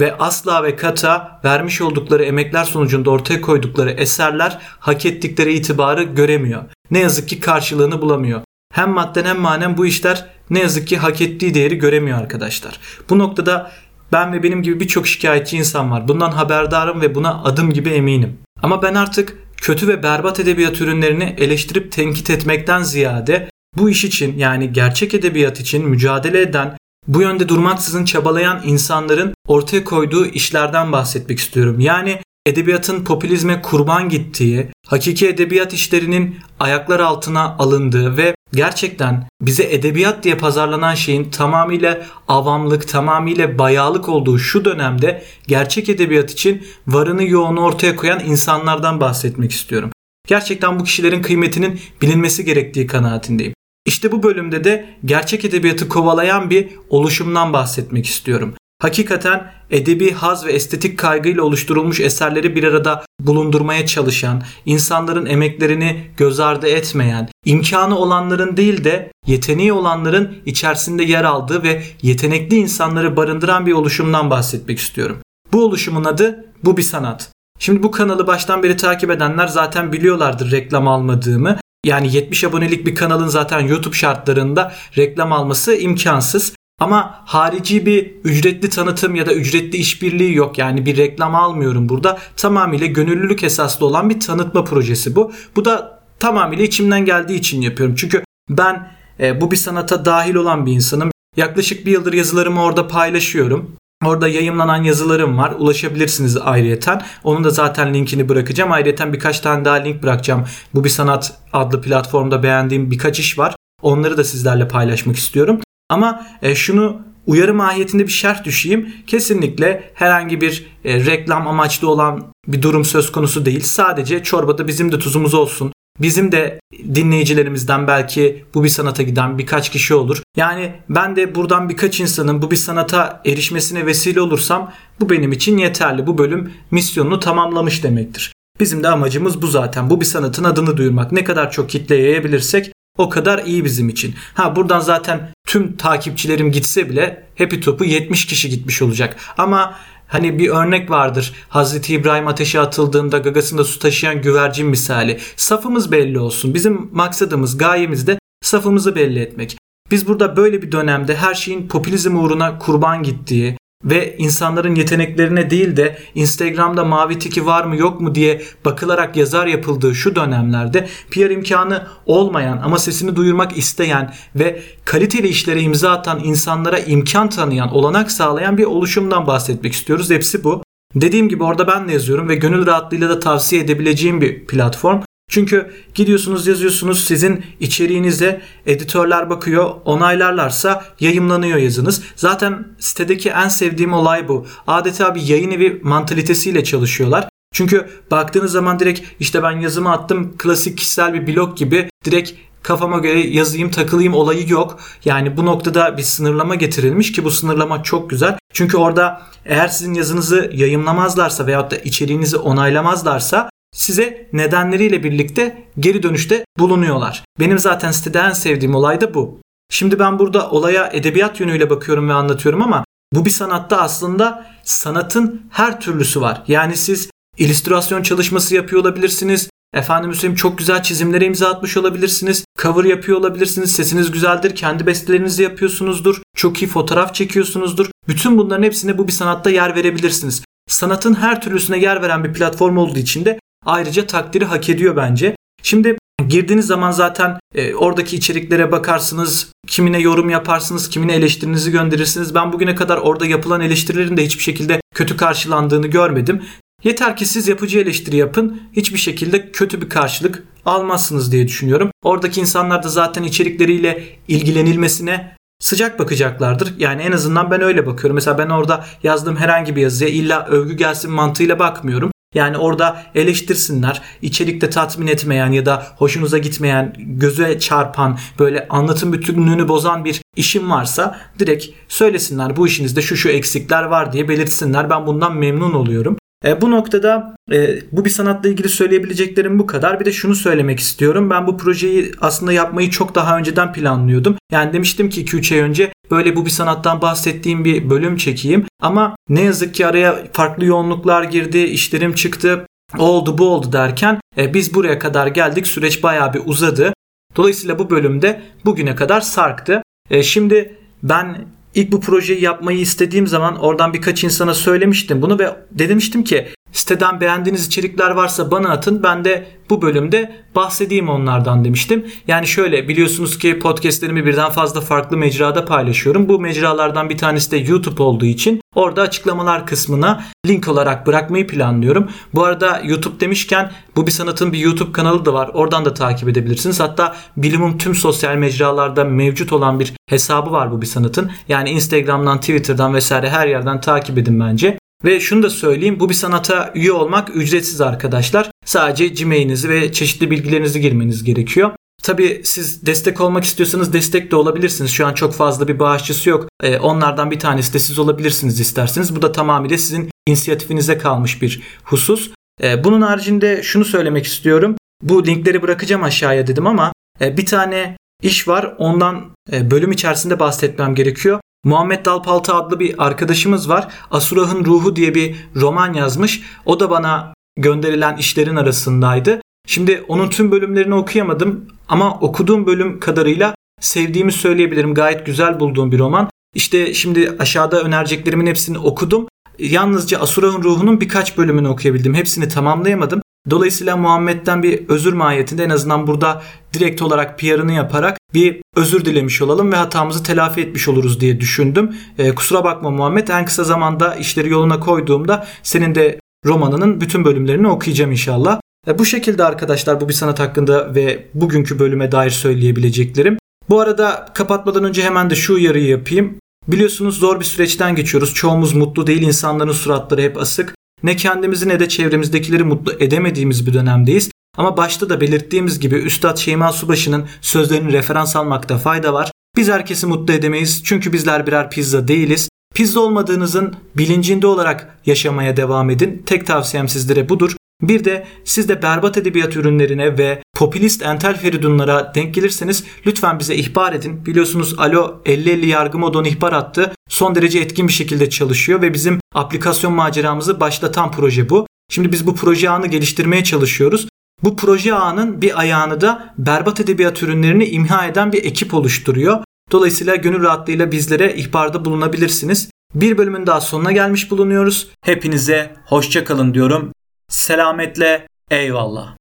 ve 0.00 0.18
asla 0.18 0.62
ve 0.62 0.76
kata 0.76 1.40
vermiş 1.44 1.80
oldukları 1.80 2.24
emekler 2.24 2.64
sonucunda 2.64 3.10
ortaya 3.10 3.40
koydukları 3.40 3.90
eserler 3.90 4.58
hak 4.78 5.06
ettikleri 5.06 5.52
itibarı 5.52 6.02
göremiyor. 6.02 6.62
Ne 6.90 6.98
yazık 6.98 7.28
ki 7.28 7.40
karşılığını 7.40 8.02
bulamıyor. 8.02 8.40
Hem 8.72 8.90
madden 8.90 9.24
hem 9.24 9.38
manen 9.38 9.76
bu 9.76 9.86
işler 9.86 10.26
ne 10.50 10.60
yazık 10.60 10.88
ki 10.88 10.96
hak 10.96 11.20
ettiği 11.20 11.54
değeri 11.54 11.78
göremiyor 11.78 12.18
arkadaşlar. 12.18 12.80
Bu 13.10 13.18
noktada 13.18 13.72
ben 14.12 14.32
ve 14.32 14.42
benim 14.42 14.62
gibi 14.62 14.80
birçok 14.80 15.06
şikayetçi 15.06 15.56
insan 15.56 15.90
var. 15.90 16.08
Bundan 16.08 16.30
haberdarım 16.30 17.00
ve 17.00 17.14
buna 17.14 17.44
adım 17.44 17.72
gibi 17.72 17.90
eminim. 17.90 18.38
Ama 18.62 18.82
ben 18.82 18.94
artık 18.94 19.38
kötü 19.56 19.88
ve 19.88 20.02
berbat 20.02 20.40
edebiyat 20.40 20.80
ürünlerini 20.80 21.34
eleştirip 21.38 21.92
tenkit 21.92 22.30
etmekten 22.30 22.82
ziyade 22.82 23.50
bu 23.76 23.90
iş 23.90 24.04
için 24.04 24.38
yani 24.38 24.72
gerçek 24.72 25.14
edebiyat 25.14 25.60
için 25.60 25.88
mücadele 25.88 26.40
eden 26.40 26.76
bu 27.08 27.22
yönde 27.22 27.48
durmaksızın 27.48 28.04
çabalayan 28.04 28.62
insanların 28.64 29.34
ortaya 29.48 29.84
koyduğu 29.84 30.26
işlerden 30.26 30.92
bahsetmek 30.92 31.38
istiyorum. 31.38 31.80
Yani 31.80 32.20
edebiyatın 32.46 33.04
popülizme 33.04 33.62
kurban 33.62 34.08
gittiği, 34.08 34.68
hakiki 34.86 35.28
edebiyat 35.28 35.72
işlerinin 35.72 36.38
ayaklar 36.60 37.00
altına 37.00 37.56
alındığı 37.58 38.16
ve 38.16 38.34
gerçekten 38.52 39.28
bize 39.40 39.62
edebiyat 39.74 40.24
diye 40.24 40.36
pazarlanan 40.36 40.94
şeyin 40.94 41.30
tamamıyla 41.30 42.06
avamlık, 42.28 42.88
tamamıyla 42.88 43.58
bayağılık 43.58 44.08
olduğu 44.08 44.38
şu 44.38 44.64
dönemde 44.64 45.24
gerçek 45.46 45.88
edebiyat 45.88 46.30
için 46.30 46.66
varını 46.86 47.24
yoğunu 47.24 47.60
ortaya 47.60 47.96
koyan 47.96 48.20
insanlardan 48.20 49.00
bahsetmek 49.00 49.50
istiyorum. 49.50 49.90
Gerçekten 50.28 50.80
bu 50.80 50.84
kişilerin 50.84 51.22
kıymetinin 51.22 51.80
bilinmesi 52.02 52.44
gerektiği 52.44 52.86
kanaatindeyim. 52.86 53.54
İşte 53.86 54.12
bu 54.12 54.22
bölümde 54.22 54.64
de 54.64 54.86
gerçek 55.04 55.44
edebiyatı 55.44 55.88
kovalayan 55.88 56.50
bir 56.50 56.68
oluşumdan 56.90 57.52
bahsetmek 57.52 58.06
istiyorum. 58.06 58.54
Hakikaten 58.82 59.52
edebi 59.70 60.12
haz 60.12 60.46
ve 60.46 60.52
estetik 60.52 60.98
kaygıyla 60.98 61.42
oluşturulmuş 61.42 62.00
eserleri 62.00 62.56
bir 62.56 62.64
arada 62.64 63.04
bulundurmaya 63.20 63.86
çalışan, 63.86 64.42
insanların 64.66 65.26
emeklerini 65.26 66.10
göz 66.16 66.40
ardı 66.40 66.66
etmeyen, 66.66 67.28
imkanı 67.44 67.98
olanların 67.98 68.56
değil 68.56 68.84
de 68.84 69.12
yeteneği 69.26 69.72
olanların 69.72 70.38
içerisinde 70.46 71.04
yer 71.04 71.24
aldığı 71.24 71.62
ve 71.62 71.82
yetenekli 72.02 72.56
insanları 72.56 73.16
barındıran 73.16 73.66
bir 73.66 73.72
oluşumdan 73.72 74.30
bahsetmek 74.30 74.78
istiyorum. 74.78 75.18
Bu 75.52 75.64
oluşumun 75.64 76.04
adı 76.04 76.44
Bu 76.64 76.76
Bir 76.76 76.82
Sanat. 76.82 77.30
Şimdi 77.58 77.82
bu 77.82 77.90
kanalı 77.90 78.26
baştan 78.26 78.62
beri 78.62 78.76
takip 78.76 79.10
edenler 79.10 79.46
zaten 79.48 79.92
biliyorlardır 79.92 80.50
reklam 80.50 80.88
almadığımı. 80.88 81.56
Yani 81.86 82.14
70 82.14 82.44
abonelik 82.44 82.86
bir 82.86 82.94
kanalın 82.94 83.28
zaten 83.28 83.60
YouTube 83.60 83.96
şartlarında 83.96 84.72
reklam 84.96 85.32
alması 85.32 85.74
imkansız. 85.74 86.52
Ama 86.80 87.22
harici 87.26 87.86
bir 87.86 88.14
ücretli 88.24 88.70
tanıtım 88.70 89.14
ya 89.14 89.26
da 89.26 89.34
ücretli 89.34 89.76
işbirliği 89.76 90.34
yok. 90.34 90.58
Yani 90.58 90.86
bir 90.86 90.96
reklam 90.96 91.34
almıyorum 91.34 91.88
burada. 91.88 92.18
Tamamıyla 92.36 92.86
gönüllülük 92.86 93.42
esaslı 93.42 93.86
olan 93.86 94.10
bir 94.10 94.20
tanıtma 94.20 94.64
projesi 94.64 95.16
bu. 95.16 95.32
Bu 95.56 95.64
da 95.64 96.02
tamamıyla 96.18 96.64
içimden 96.64 97.04
geldiği 97.04 97.38
için 97.38 97.60
yapıyorum. 97.60 97.94
Çünkü 97.98 98.24
ben 98.50 98.92
e, 99.20 99.40
bu 99.40 99.50
bir 99.50 99.56
sanata 99.56 100.04
dahil 100.04 100.34
olan 100.34 100.66
bir 100.66 100.72
insanım. 100.72 101.10
Yaklaşık 101.36 101.86
bir 101.86 101.92
yıldır 101.92 102.12
yazılarımı 102.12 102.62
orada 102.62 102.88
paylaşıyorum. 102.88 103.76
Orada 104.04 104.28
yayımlanan 104.28 104.82
yazılarım 104.82 105.38
var. 105.38 105.54
Ulaşabilirsiniz 105.58 106.36
ayrıyeten. 106.36 107.02
Onun 107.24 107.44
da 107.44 107.50
zaten 107.50 107.94
linkini 107.94 108.28
bırakacağım. 108.28 108.72
Ayrıyeten 108.72 109.12
birkaç 109.12 109.40
tane 109.40 109.64
daha 109.64 109.74
link 109.74 110.02
bırakacağım. 110.02 110.44
Bu 110.74 110.84
bir 110.84 110.88
sanat 110.88 111.34
adlı 111.52 111.80
platformda 111.80 112.42
beğendiğim 112.42 112.90
birkaç 112.90 113.18
iş 113.18 113.38
var. 113.38 113.56
Onları 113.82 114.16
da 114.16 114.24
sizlerle 114.24 114.68
paylaşmak 114.68 115.16
istiyorum. 115.16 115.60
Ama 115.88 116.26
e, 116.42 116.54
şunu 116.54 117.02
uyarı 117.26 117.54
mahiyetinde 117.54 118.02
bir 118.02 118.12
şerh 118.12 118.44
düşeyim. 118.44 118.94
Kesinlikle 119.06 119.90
herhangi 119.94 120.40
bir 120.40 120.66
e, 120.84 121.06
reklam 121.06 121.48
amaçlı 121.48 121.90
olan 121.90 122.24
bir 122.48 122.62
durum 122.62 122.84
söz 122.84 123.12
konusu 123.12 123.46
değil. 123.46 123.60
Sadece 123.60 124.22
çorbada 124.22 124.66
bizim 124.66 124.92
de 124.92 124.98
tuzumuz 124.98 125.34
olsun. 125.34 125.72
Bizim 126.00 126.32
de 126.32 126.60
dinleyicilerimizden 126.94 127.86
belki 127.86 128.44
bu 128.54 128.64
bir 128.64 128.68
sanata 128.68 129.02
giden 129.02 129.38
birkaç 129.38 129.70
kişi 129.70 129.94
olur. 129.94 130.22
Yani 130.36 130.72
ben 130.88 131.16
de 131.16 131.34
buradan 131.34 131.68
birkaç 131.68 132.00
insanın 132.00 132.42
bu 132.42 132.50
bir 132.50 132.56
sanata 132.56 133.22
erişmesine 133.26 133.86
vesile 133.86 134.20
olursam 134.20 134.72
bu 135.00 135.10
benim 135.10 135.32
için 135.32 135.58
yeterli. 135.58 136.06
Bu 136.06 136.18
bölüm 136.18 136.52
misyonunu 136.70 137.20
tamamlamış 137.20 137.82
demektir. 137.84 138.32
Bizim 138.60 138.82
de 138.82 138.88
amacımız 138.88 139.42
bu 139.42 139.46
zaten. 139.46 139.90
Bu 139.90 140.00
bir 140.00 140.06
sanatın 140.06 140.44
adını 140.44 140.76
duyurmak. 140.76 141.12
Ne 141.12 141.24
kadar 141.24 141.50
çok 141.50 141.70
kitle 141.70 141.96
yayabilirsek 141.96 142.72
o 142.98 143.08
kadar 143.08 143.44
iyi 143.44 143.64
bizim 143.64 143.88
için. 143.88 144.14
Ha 144.34 144.56
buradan 144.56 144.80
zaten 144.80 145.32
tüm 145.46 145.76
takipçilerim 145.76 146.52
gitse 146.52 146.90
bile 146.90 147.26
Happy 147.38 147.60
Top'u 147.60 147.84
70 147.84 148.26
kişi 148.26 148.50
gitmiş 148.50 148.82
olacak. 148.82 149.16
Ama 149.38 149.74
Hani 150.08 150.38
bir 150.38 150.48
örnek 150.48 150.90
vardır. 150.90 151.34
Hazreti 151.48 151.94
İbrahim 151.94 152.26
ateşe 152.28 152.60
atıldığında 152.60 153.18
gagasında 153.18 153.64
su 153.64 153.78
taşıyan 153.78 154.22
güvercin 154.22 154.66
misali. 154.66 155.18
Safımız 155.36 155.92
belli 155.92 156.18
olsun. 156.18 156.54
Bizim 156.54 156.88
maksadımız, 156.92 157.58
gayemiz 157.58 158.06
de 158.06 158.18
safımızı 158.42 158.96
belli 158.96 159.18
etmek. 159.18 159.56
Biz 159.90 160.08
burada 160.08 160.36
böyle 160.36 160.62
bir 160.62 160.72
dönemde 160.72 161.16
her 161.16 161.34
şeyin 161.34 161.68
popülizm 161.68 162.16
uğruna 162.16 162.58
kurban 162.58 163.02
gittiği, 163.02 163.56
ve 163.86 164.16
insanların 164.18 164.74
yeteneklerine 164.74 165.50
değil 165.50 165.76
de 165.76 165.98
Instagram'da 166.14 166.84
mavi 166.84 167.18
tiki 167.18 167.46
var 167.46 167.64
mı 167.64 167.76
yok 167.76 168.00
mu 168.00 168.14
diye 168.14 168.42
bakılarak 168.64 169.16
yazar 169.16 169.46
yapıldığı 169.46 169.94
şu 169.94 170.16
dönemlerde 170.16 170.88
PR 171.10 171.30
imkanı 171.30 171.86
olmayan 172.06 172.60
ama 172.64 172.78
sesini 172.78 173.16
duyurmak 173.16 173.58
isteyen 173.58 174.14
ve 174.36 174.62
kaliteli 174.84 175.28
işlere 175.28 175.60
imza 175.60 175.90
atan 175.90 176.20
insanlara 176.24 176.78
imkan 176.78 177.30
tanıyan, 177.30 177.74
olanak 177.74 178.10
sağlayan 178.10 178.58
bir 178.58 178.64
oluşumdan 178.64 179.26
bahsetmek 179.26 179.72
istiyoruz. 179.72 180.10
Hepsi 180.10 180.44
bu. 180.44 180.62
Dediğim 180.94 181.28
gibi 181.28 181.44
orada 181.44 181.66
ben 181.66 181.88
de 181.88 181.92
yazıyorum 181.92 182.28
ve 182.28 182.34
gönül 182.34 182.66
rahatlığıyla 182.66 183.08
da 183.08 183.20
tavsiye 183.20 183.62
edebileceğim 183.62 184.20
bir 184.20 184.46
platform. 184.46 185.00
Çünkü 185.36 185.70
gidiyorsunuz 185.94 186.46
yazıyorsunuz 186.46 187.04
sizin 187.04 187.44
içeriğinize 187.60 188.40
editörler 188.66 189.30
bakıyor 189.30 189.70
onaylarlarsa 189.84 190.84
yayımlanıyor 191.00 191.58
yazınız. 191.58 192.02
Zaten 192.16 192.68
sitedeki 192.78 193.28
en 193.28 193.48
sevdiğim 193.48 193.92
olay 193.92 194.28
bu. 194.28 194.46
Adeta 194.66 195.14
bir 195.14 195.22
yayın 195.22 195.50
evi 195.50 195.80
mantalitesiyle 195.82 196.64
çalışıyorlar. 196.64 197.28
Çünkü 197.52 197.88
baktığınız 198.10 198.52
zaman 198.52 198.78
direkt 198.78 199.00
işte 199.20 199.42
ben 199.42 199.60
yazımı 199.60 199.92
attım 199.92 200.34
klasik 200.38 200.78
kişisel 200.78 201.14
bir 201.14 201.26
blog 201.26 201.56
gibi 201.56 201.90
direkt 202.04 202.32
kafama 202.62 202.98
göre 202.98 203.20
yazayım 203.20 203.70
takılayım 203.70 204.14
olayı 204.14 204.48
yok. 204.48 204.78
Yani 205.04 205.36
bu 205.36 205.46
noktada 205.46 205.96
bir 205.96 206.02
sınırlama 206.02 206.54
getirilmiş 206.54 207.12
ki 207.12 207.24
bu 207.24 207.30
sınırlama 207.30 207.82
çok 207.82 208.10
güzel. 208.10 208.38
Çünkü 208.52 208.76
orada 208.76 209.22
eğer 209.44 209.68
sizin 209.68 209.94
yazınızı 209.94 210.50
yayımlamazlarsa 210.54 211.46
veyahut 211.46 211.70
da 211.70 211.76
içeriğinizi 211.76 212.36
onaylamazlarsa 212.36 213.50
size 213.72 214.28
nedenleriyle 214.32 215.02
birlikte 215.04 215.64
geri 215.78 216.02
dönüşte 216.02 216.44
bulunuyorlar. 216.58 217.24
Benim 217.40 217.58
zaten 217.58 217.90
sitede 217.90 218.18
en 218.18 218.32
sevdiğim 218.32 218.74
olay 218.74 219.00
da 219.00 219.14
bu. 219.14 219.40
Şimdi 219.70 219.98
ben 219.98 220.18
burada 220.18 220.50
olaya 220.50 220.90
edebiyat 220.92 221.40
yönüyle 221.40 221.70
bakıyorum 221.70 222.08
ve 222.08 222.12
anlatıyorum 222.12 222.62
ama 222.62 222.84
bu 223.12 223.24
bir 223.24 223.30
sanatta 223.30 223.80
aslında 223.80 224.46
sanatın 224.64 225.42
her 225.50 225.80
türlüsü 225.80 226.20
var. 226.20 226.42
Yani 226.48 226.76
siz 226.76 227.10
illüstrasyon 227.38 228.02
çalışması 228.02 228.54
yapıyor 228.54 228.82
olabilirsiniz. 228.82 229.48
Efendim 229.74 230.10
Hüseyin 230.10 230.34
çok 230.34 230.58
güzel 230.58 230.82
çizimlere 230.82 231.24
imza 231.24 231.48
atmış 231.48 231.76
olabilirsiniz. 231.76 232.44
Cover 232.62 232.84
yapıyor 232.84 233.18
olabilirsiniz. 233.18 233.72
Sesiniz 233.72 234.10
güzeldir. 234.10 234.54
Kendi 234.54 234.86
bestelerinizi 234.86 235.42
yapıyorsunuzdur. 235.42 236.22
Çok 236.36 236.62
iyi 236.62 236.66
fotoğraf 236.66 237.14
çekiyorsunuzdur. 237.14 237.90
Bütün 238.08 238.38
bunların 238.38 238.62
hepsine 238.62 238.98
bu 238.98 239.06
bir 239.06 239.12
sanatta 239.12 239.50
yer 239.50 239.76
verebilirsiniz. 239.76 240.42
Sanatın 240.68 241.14
her 241.14 241.40
türlüsüne 241.40 241.78
yer 241.78 242.02
veren 242.02 242.24
bir 242.24 242.32
platform 242.32 242.76
olduğu 242.76 242.98
için 242.98 243.24
de 243.24 243.38
ayrıca 243.66 244.06
takdiri 244.06 244.44
hak 244.44 244.68
ediyor 244.68 244.96
bence. 244.96 245.36
Şimdi 245.62 245.96
girdiğiniz 246.28 246.66
zaman 246.66 246.90
zaten 246.90 247.38
e, 247.54 247.74
oradaki 247.74 248.16
içeriklere 248.16 248.72
bakarsınız, 248.72 249.52
kimine 249.66 249.98
yorum 249.98 250.30
yaparsınız, 250.30 250.88
kimine 250.88 251.14
eleştirinizi 251.14 251.70
gönderirsiniz. 251.70 252.34
Ben 252.34 252.52
bugüne 252.52 252.74
kadar 252.74 252.96
orada 252.96 253.26
yapılan 253.26 253.60
eleştirilerin 253.60 254.16
de 254.16 254.24
hiçbir 254.24 254.42
şekilde 254.42 254.80
kötü 254.94 255.16
karşılandığını 255.16 255.86
görmedim. 255.86 256.42
Yeter 256.84 257.16
ki 257.16 257.26
siz 257.26 257.48
yapıcı 257.48 257.78
eleştiri 257.78 258.16
yapın, 258.16 258.62
hiçbir 258.72 258.98
şekilde 258.98 259.52
kötü 259.52 259.82
bir 259.82 259.88
karşılık 259.88 260.44
almazsınız 260.64 261.32
diye 261.32 261.48
düşünüyorum. 261.48 261.90
Oradaki 262.02 262.40
insanlar 262.40 262.82
da 262.82 262.88
zaten 262.88 263.22
içerikleriyle 263.22 264.04
ilgilenilmesine 264.28 265.36
sıcak 265.60 265.98
bakacaklardır. 265.98 266.74
Yani 266.78 267.02
en 267.02 267.12
azından 267.12 267.50
ben 267.50 267.60
öyle 267.60 267.86
bakıyorum. 267.86 268.14
Mesela 268.14 268.38
ben 268.38 268.48
orada 268.48 268.86
yazdığım 269.02 269.36
herhangi 269.36 269.76
bir 269.76 269.80
yazıya 269.80 270.10
illa 270.10 270.46
övgü 270.46 270.74
gelsin 270.76 271.10
mantığıyla 271.10 271.58
bakmıyorum. 271.58 272.10
Yani 272.36 272.58
orada 272.58 273.02
eleştirsinler. 273.14 274.02
İçerikte 274.22 274.70
tatmin 274.70 275.06
etmeyen 275.06 275.52
ya 275.52 275.66
da 275.66 275.86
hoşunuza 275.96 276.38
gitmeyen, 276.38 276.94
göze 276.98 277.58
çarpan, 277.58 278.18
böyle 278.38 278.66
anlatım 278.68 279.12
bütünlüğünü 279.12 279.68
bozan 279.68 280.04
bir 280.04 280.22
işim 280.36 280.70
varsa 280.70 281.20
direkt 281.38 281.66
söylesinler. 281.88 282.56
Bu 282.56 282.66
işinizde 282.66 283.02
şu 283.02 283.16
şu 283.16 283.28
eksikler 283.28 283.82
var 283.82 284.12
diye 284.12 284.28
belirtsinler. 284.28 284.90
Ben 284.90 285.06
bundan 285.06 285.36
memnun 285.36 285.72
oluyorum. 285.72 286.16
E, 286.44 286.60
bu 286.60 286.70
noktada 286.70 287.34
e, 287.52 287.78
bu 287.92 288.04
bir 288.04 288.10
sanatla 288.10 288.48
ilgili 288.48 288.68
söyleyebileceklerim 288.68 289.58
bu 289.58 289.66
kadar. 289.66 290.00
Bir 290.00 290.04
de 290.04 290.12
şunu 290.12 290.34
söylemek 290.34 290.80
istiyorum. 290.80 291.30
Ben 291.30 291.46
bu 291.46 291.56
projeyi 291.56 292.12
aslında 292.20 292.52
yapmayı 292.52 292.90
çok 292.90 293.14
daha 293.14 293.38
önceden 293.38 293.72
planlıyordum. 293.72 294.36
Yani 294.52 294.72
demiştim 294.72 295.10
ki 295.10 295.24
2-3 295.24 295.54
ay 295.54 295.60
önce 295.60 295.92
böyle 296.10 296.36
bu 296.36 296.44
bir 296.44 296.50
sanattan 296.50 297.02
bahsettiğim 297.02 297.64
bir 297.64 297.90
bölüm 297.90 298.16
çekeyim. 298.16 298.64
Ama 298.80 299.16
ne 299.28 299.42
yazık 299.42 299.74
ki 299.74 299.86
araya 299.86 300.24
farklı 300.32 300.64
yoğunluklar 300.64 301.22
girdi, 301.22 301.58
işlerim 301.58 302.14
çıktı, 302.14 302.66
oldu 302.98 303.38
bu 303.38 303.48
oldu 303.48 303.72
derken 303.72 304.20
e, 304.38 304.54
biz 304.54 304.74
buraya 304.74 304.98
kadar 304.98 305.26
geldik. 305.26 305.66
Süreç 305.66 306.02
bayağı 306.02 306.34
bir 306.34 306.42
uzadı. 306.44 306.92
Dolayısıyla 307.36 307.78
bu 307.78 307.90
bölümde 307.90 308.42
bugüne 308.64 308.94
kadar 308.94 309.20
sarktı. 309.20 309.82
E, 310.10 310.22
şimdi 310.22 310.78
ben 311.02 311.46
İlk 311.76 311.92
bu 311.92 312.00
projeyi 312.00 312.42
yapmayı 312.42 312.78
istediğim 312.78 313.26
zaman 313.26 313.56
oradan 313.56 313.94
birkaç 313.94 314.24
insana 314.24 314.54
söylemiştim 314.54 315.22
bunu 315.22 315.38
ve 315.38 315.56
demiştim 315.70 316.24
ki 316.24 316.48
Siteden 316.76 317.20
beğendiğiniz 317.20 317.66
içerikler 317.66 318.10
varsa 318.10 318.50
bana 318.50 318.68
atın. 318.68 319.02
Ben 319.02 319.24
de 319.24 319.46
bu 319.70 319.82
bölümde 319.82 320.32
bahsedeyim 320.54 321.08
onlardan 321.08 321.64
demiştim. 321.64 322.06
Yani 322.28 322.46
şöyle 322.46 322.88
biliyorsunuz 322.88 323.38
ki 323.38 323.58
podcastlerimi 323.58 324.26
birden 324.26 324.50
fazla 324.50 324.80
farklı 324.80 325.16
mecrada 325.16 325.64
paylaşıyorum. 325.64 326.28
Bu 326.28 326.40
mecralardan 326.40 327.10
bir 327.10 327.18
tanesi 327.18 327.50
de 327.50 327.56
YouTube 327.56 328.02
olduğu 328.02 328.24
için 328.24 328.60
orada 328.74 329.02
açıklamalar 329.02 329.66
kısmına 329.66 330.24
link 330.46 330.68
olarak 330.68 331.06
bırakmayı 331.06 331.46
planlıyorum. 331.46 332.10
Bu 332.34 332.44
arada 332.44 332.80
YouTube 332.84 333.20
demişken 333.20 333.72
bu 333.96 334.06
bir 334.06 334.12
sanatın 334.12 334.52
bir 334.52 334.58
YouTube 334.58 334.92
kanalı 334.92 335.24
da 335.24 335.34
var. 335.34 335.50
Oradan 335.54 335.84
da 335.84 335.94
takip 335.94 336.28
edebilirsiniz. 336.28 336.80
Hatta 336.80 337.16
Bilimum 337.36 337.78
tüm 337.78 337.94
sosyal 337.94 338.34
mecralarda 338.34 339.04
mevcut 339.04 339.52
olan 339.52 339.80
bir 339.80 339.92
hesabı 340.08 340.52
var 340.52 340.72
bu 340.72 340.82
bir 340.82 340.86
sanatın. 340.86 341.30
Yani 341.48 341.70
Instagram'dan, 341.70 342.40
Twitter'dan 342.40 342.94
vesaire 342.94 343.30
her 343.30 343.46
yerden 343.46 343.80
takip 343.80 344.18
edin 344.18 344.40
bence. 344.40 344.78
Ve 345.04 345.20
şunu 345.20 345.42
da 345.42 345.50
söyleyeyim 345.50 346.00
bu 346.00 346.08
bir 346.08 346.14
sanata 346.14 346.72
üye 346.74 346.92
olmak 346.92 347.36
ücretsiz 347.36 347.80
arkadaşlar. 347.80 348.50
Sadece 348.64 349.08
Gmail'inizi 349.08 349.68
ve 349.68 349.92
çeşitli 349.92 350.30
bilgilerinizi 350.30 350.80
girmeniz 350.80 351.24
gerekiyor. 351.24 351.70
Tabi 352.02 352.40
siz 352.44 352.86
destek 352.86 353.20
olmak 353.20 353.44
istiyorsanız 353.44 353.92
destek 353.92 354.30
de 354.30 354.36
olabilirsiniz. 354.36 354.90
Şu 354.90 355.06
an 355.06 355.14
çok 355.14 355.34
fazla 355.34 355.68
bir 355.68 355.78
bağışçısı 355.78 356.30
yok. 356.30 356.48
Ee, 356.62 356.78
onlardan 356.78 357.30
bir 357.30 357.38
tanesi 357.38 357.74
de 357.74 357.78
siz 357.78 357.98
olabilirsiniz 357.98 358.60
isterseniz. 358.60 359.16
Bu 359.16 359.22
da 359.22 359.32
tamamıyla 359.32 359.78
sizin 359.78 360.10
inisiyatifinize 360.26 360.98
kalmış 360.98 361.42
bir 361.42 361.62
husus. 361.84 362.30
Ee, 362.62 362.84
bunun 362.84 363.02
haricinde 363.02 363.62
şunu 363.62 363.84
söylemek 363.84 364.26
istiyorum. 364.26 364.76
Bu 365.02 365.26
linkleri 365.26 365.62
bırakacağım 365.62 366.02
aşağıya 366.02 366.46
dedim 366.46 366.66
ama 366.66 366.92
e, 367.20 367.36
bir 367.36 367.46
tane 367.46 367.96
iş 368.22 368.48
var. 368.48 368.74
Ondan 368.78 369.30
e, 369.52 369.70
bölüm 369.70 369.92
içerisinde 369.92 370.40
bahsetmem 370.40 370.94
gerekiyor. 370.94 371.40
Muhammed 371.66 372.04
Dalpaltı 372.04 372.54
adlı 372.54 372.80
bir 372.80 373.06
arkadaşımız 373.06 373.68
var. 373.68 373.88
Asurah'ın 374.10 374.64
Ruhu 374.64 374.96
diye 374.96 375.14
bir 375.14 375.36
roman 375.56 375.94
yazmış. 375.94 376.42
O 376.66 376.80
da 376.80 376.90
bana 376.90 377.34
gönderilen 377.56 378.16
işlerin 378.16 378.56
arasındaydı. 378.56 379.40
Şimdi 379.66 380.04
onun 380.08 380.28
tüm 380.28 380.50
bölümlerini 380.50 380.94
okuyamadım 380.94 381.64
ama 381.88 382.20
okuduğum 382.20 382.66
bölüm 382.66 383.00
kadarıyla 383.00 383.54
sevdiğimi 383.80 384.32
söyleyebilirim. 384.32 384.94
Gayet 384.94 385.26
güzel 385.26 385.60
bulduğum 385.60 385.92
bir 385.92 385.98
roman. 385.98 386.30
İşte 386.54 386.94
şimdi 386.94 387.36
aşağıda 387.38 387.82
önereceklerimin 387.82 388.46
hepsini 388.46 388.78
okudum. 388.78 389.28
Yalnızca 389.58 390.20
Asurah'ın 390.20 390.62
ruhunun 390.62 391.00
birkaç 391.00 391.38
bölümünü 391.38 391.68
okuyabildim. 391.68 392.14
Hepsini 392.14 392.48
tamamlayamadım. 392.48 393.22
Dolayısıyla 393.50 393.96
Muhammed'den 393.96 394.62
bir 394.62 394.88
özür 394.88 395.12
mahiyetinde 395.12 395.64
en 395.64 395.70
azından 395.70 396.06
burada 396.06 396.42
direkt 396.72 397.02
olarak 397.02 397.38
PR'ını 397.38 397.72
yaparak 397.72 398.18
bir 398.34 398.62
özür 398.76 399.04
dilemiş 399.04 399.42
olalım 399.42 399.72
ve 399.72 399.76
hatamızı 399.76 400.22
telafi 400.22 400.60
etmiş 400.60 400.88
oluruz 400.88 401.20
diye 401.20 401.40
düşündüm. 401.40 401.96
E, 402.18 402.34
kusura 402.34 402.64
bakma 402.64 402.90
Muhammed 402.90 403.28
en 403.28 403.44
kısa 403.44 403.64
zamanda 403.64 404.14
işleri 404.14 404.50
yoluna 404.50 404.80
koyduğumda 404.80 405.46
senin 405.62 405.94
de 405.94 406.20
romanının 406.46 407.00
bütün 407.00 407.24
bölümlerini 407.24 407.68
okuyacağım 407.68 408.12
inşallah. 408.12 408.60
E, 408.88 408.98
bu 408.98 409.04
şekilde 409.04 409.44
arkadaşlar 409.44 410.00
bu 410.00 410.08
bir 410.08 410.14
sanat 410.14 410.40
hakkında 410.40 410.94
ve 410.94 411.26
bugünkü 411.34 411.78
bölüme 411.78 412.12
dair 412.12 412.30
söyleyebileceklerim. 412.30 413.38
Bu 413.68 413.80
arada 413.80 414.28
kapatmadan 414.34 414.84
önce 414.84 415.02
hemen 415.02 415.30
de 415.30 415.34
şu 415.34 415.54
uyarıyı 415.54 415.86
yapayım. 415.86 416.34
Biliyorsunuz 416.68 417.18
zor 417.18 417.40
bir 417.40 417.44
süreçten 417.44 417.94
geçiyoruz. 417.94 418.34
Çoğumuz 418.34 418.74
mutlu 418.74 419.06
değil, 419.06 419.22
insanların 419.22 419.72
suratları 419.72 420.22
hep 420.22 420.38
asık. 420.38 420.74
Ne 421.02 421.16
kendimizi 421.16 421.68
ne 421.68 421.80
de 421.80 421.88
çevremizdekileri 421.88 422.64
mutlu 422.64 422.92
edemediğimiz 422.92 423.66
bir 423.66 423.74
dönemdeyiz. 423.74 424.30
Ama 424.56 424.76
başta 424.76 425.08
da 425.08 425.20
belirttiğimiz 425.20 425.80
gibi 425.80 425.94
Üstad 425.94 426.36
Şeyma 426.36 426.72
Subaşı'nın 426.72 427.24
sözlerini 427.40 427.92
referans 427.92 428.36
almakta 428.36 428.78
fayda 428.78 429.12
var. 429.12 429.32
Biz 429.56 429.68
herkesi 429.68 430.06
mutlu 430.06 430.32
edemeyiz 430.32 430.82
çünkü 430.84 431.12
bizler 431.12 431.46
birer 431.46 431.70
pizza 431.70 432.08
değiliz. 432.08 432.48
Pizza 432.74 433.00
olmadığınızın 433.00 433.74
bilincinde 433.96 434.46
olarak 434.46 434.98
yaşamaya 435.06 435.56
devam 435.56 435.90
edin. 435.90 436.22
Tek 436.26 436.46
tavsiyem 436.46 436.88
sizlere 436.88 437.28
budur. 437.28 437.56
Bir 437.82 438.04
de 438.04 438.26
siz 438.44 438.68
de 438.68 438.82
berbat 438.82 439.16
edebiyat 439.16 439.56
ürünlerine 439.56 440.18
ve 440.18 440.42
popülist 440.56 441.02
entel 441.02 441.36
feridunlara 441.36 442.12
denk 442.14 442.34
gelirseniz 442.34 442.84
lütfen 443.06 443.38
bize 443.38 443.54
ihbar 443.54 443.92
edin. 443.92 444.26
Biliyorsunuz 444.26 444.74
Alo 444.78 445.22
5050 445.26 445.66
yargı 445.66 445.98
modunu 445.98 446.28
ihbar 446.28 446.52
attı. 446.52 446.92
Son 447.08 447.34
derece 447.34 447.58
etkin 447.58 447.88
bir 447.88 447.92
şekilde 447.92 448.30
çalışıyor 448.30 448.82
ve 448.82 448.94
bizim 448.94 449.20
aplikasyon 449.34 449.92
maceramızı 449.92 450.60
başlatan 450.60 451.12
proje 451.12 451.50
bu. 451.50 451.66
Şimdi 451.90 452.12
biz 452.12 452.26
bu 452.26 452.34
proje 452.34 452.70
ağını 452.70 452.86
geliştirmeye 452.86 453.44
çalışıyoruz. 453.44 454.08
Bu 454.42 454.56
proje 454.56 454.94
ağının 454.94 455.42
bir 455.42 455.60
ayağını 455.60 456.00
da 456.00 456.34
berbat 456.38 456.80
edebiyat 456.80 457.22
ürünlerini 457.22 457.64
imha 457.64 458.06
eden 458.06 458.32
bir 458.32 458.44
ekip 458.44 458.74
oluşturuyor. 458.74 459.44
Dolayısıyla 459.72 460.16
gönül 460.16 460.42
rahatlığıyla 460.42 460.92
bizlere 460.92 461.34
ihbarda 461.34 461.84
bulunabilirsiniz. 461.84 462.70
Bir 462.94 463.18
bölümün 463.18 463.46
daha 463.46 463.60
sonuna 463.60 463.92
gelmiş 463.92 464.30
bulunuyoruz. 464.30 464.88
Hepinize 465.04 465.74
hoşça 465.86 466.24
kalın 466.24 466.54
diyorum. 466.54 466.92
Selametle 467.28 468.26
eyvallah. 468.50 469.16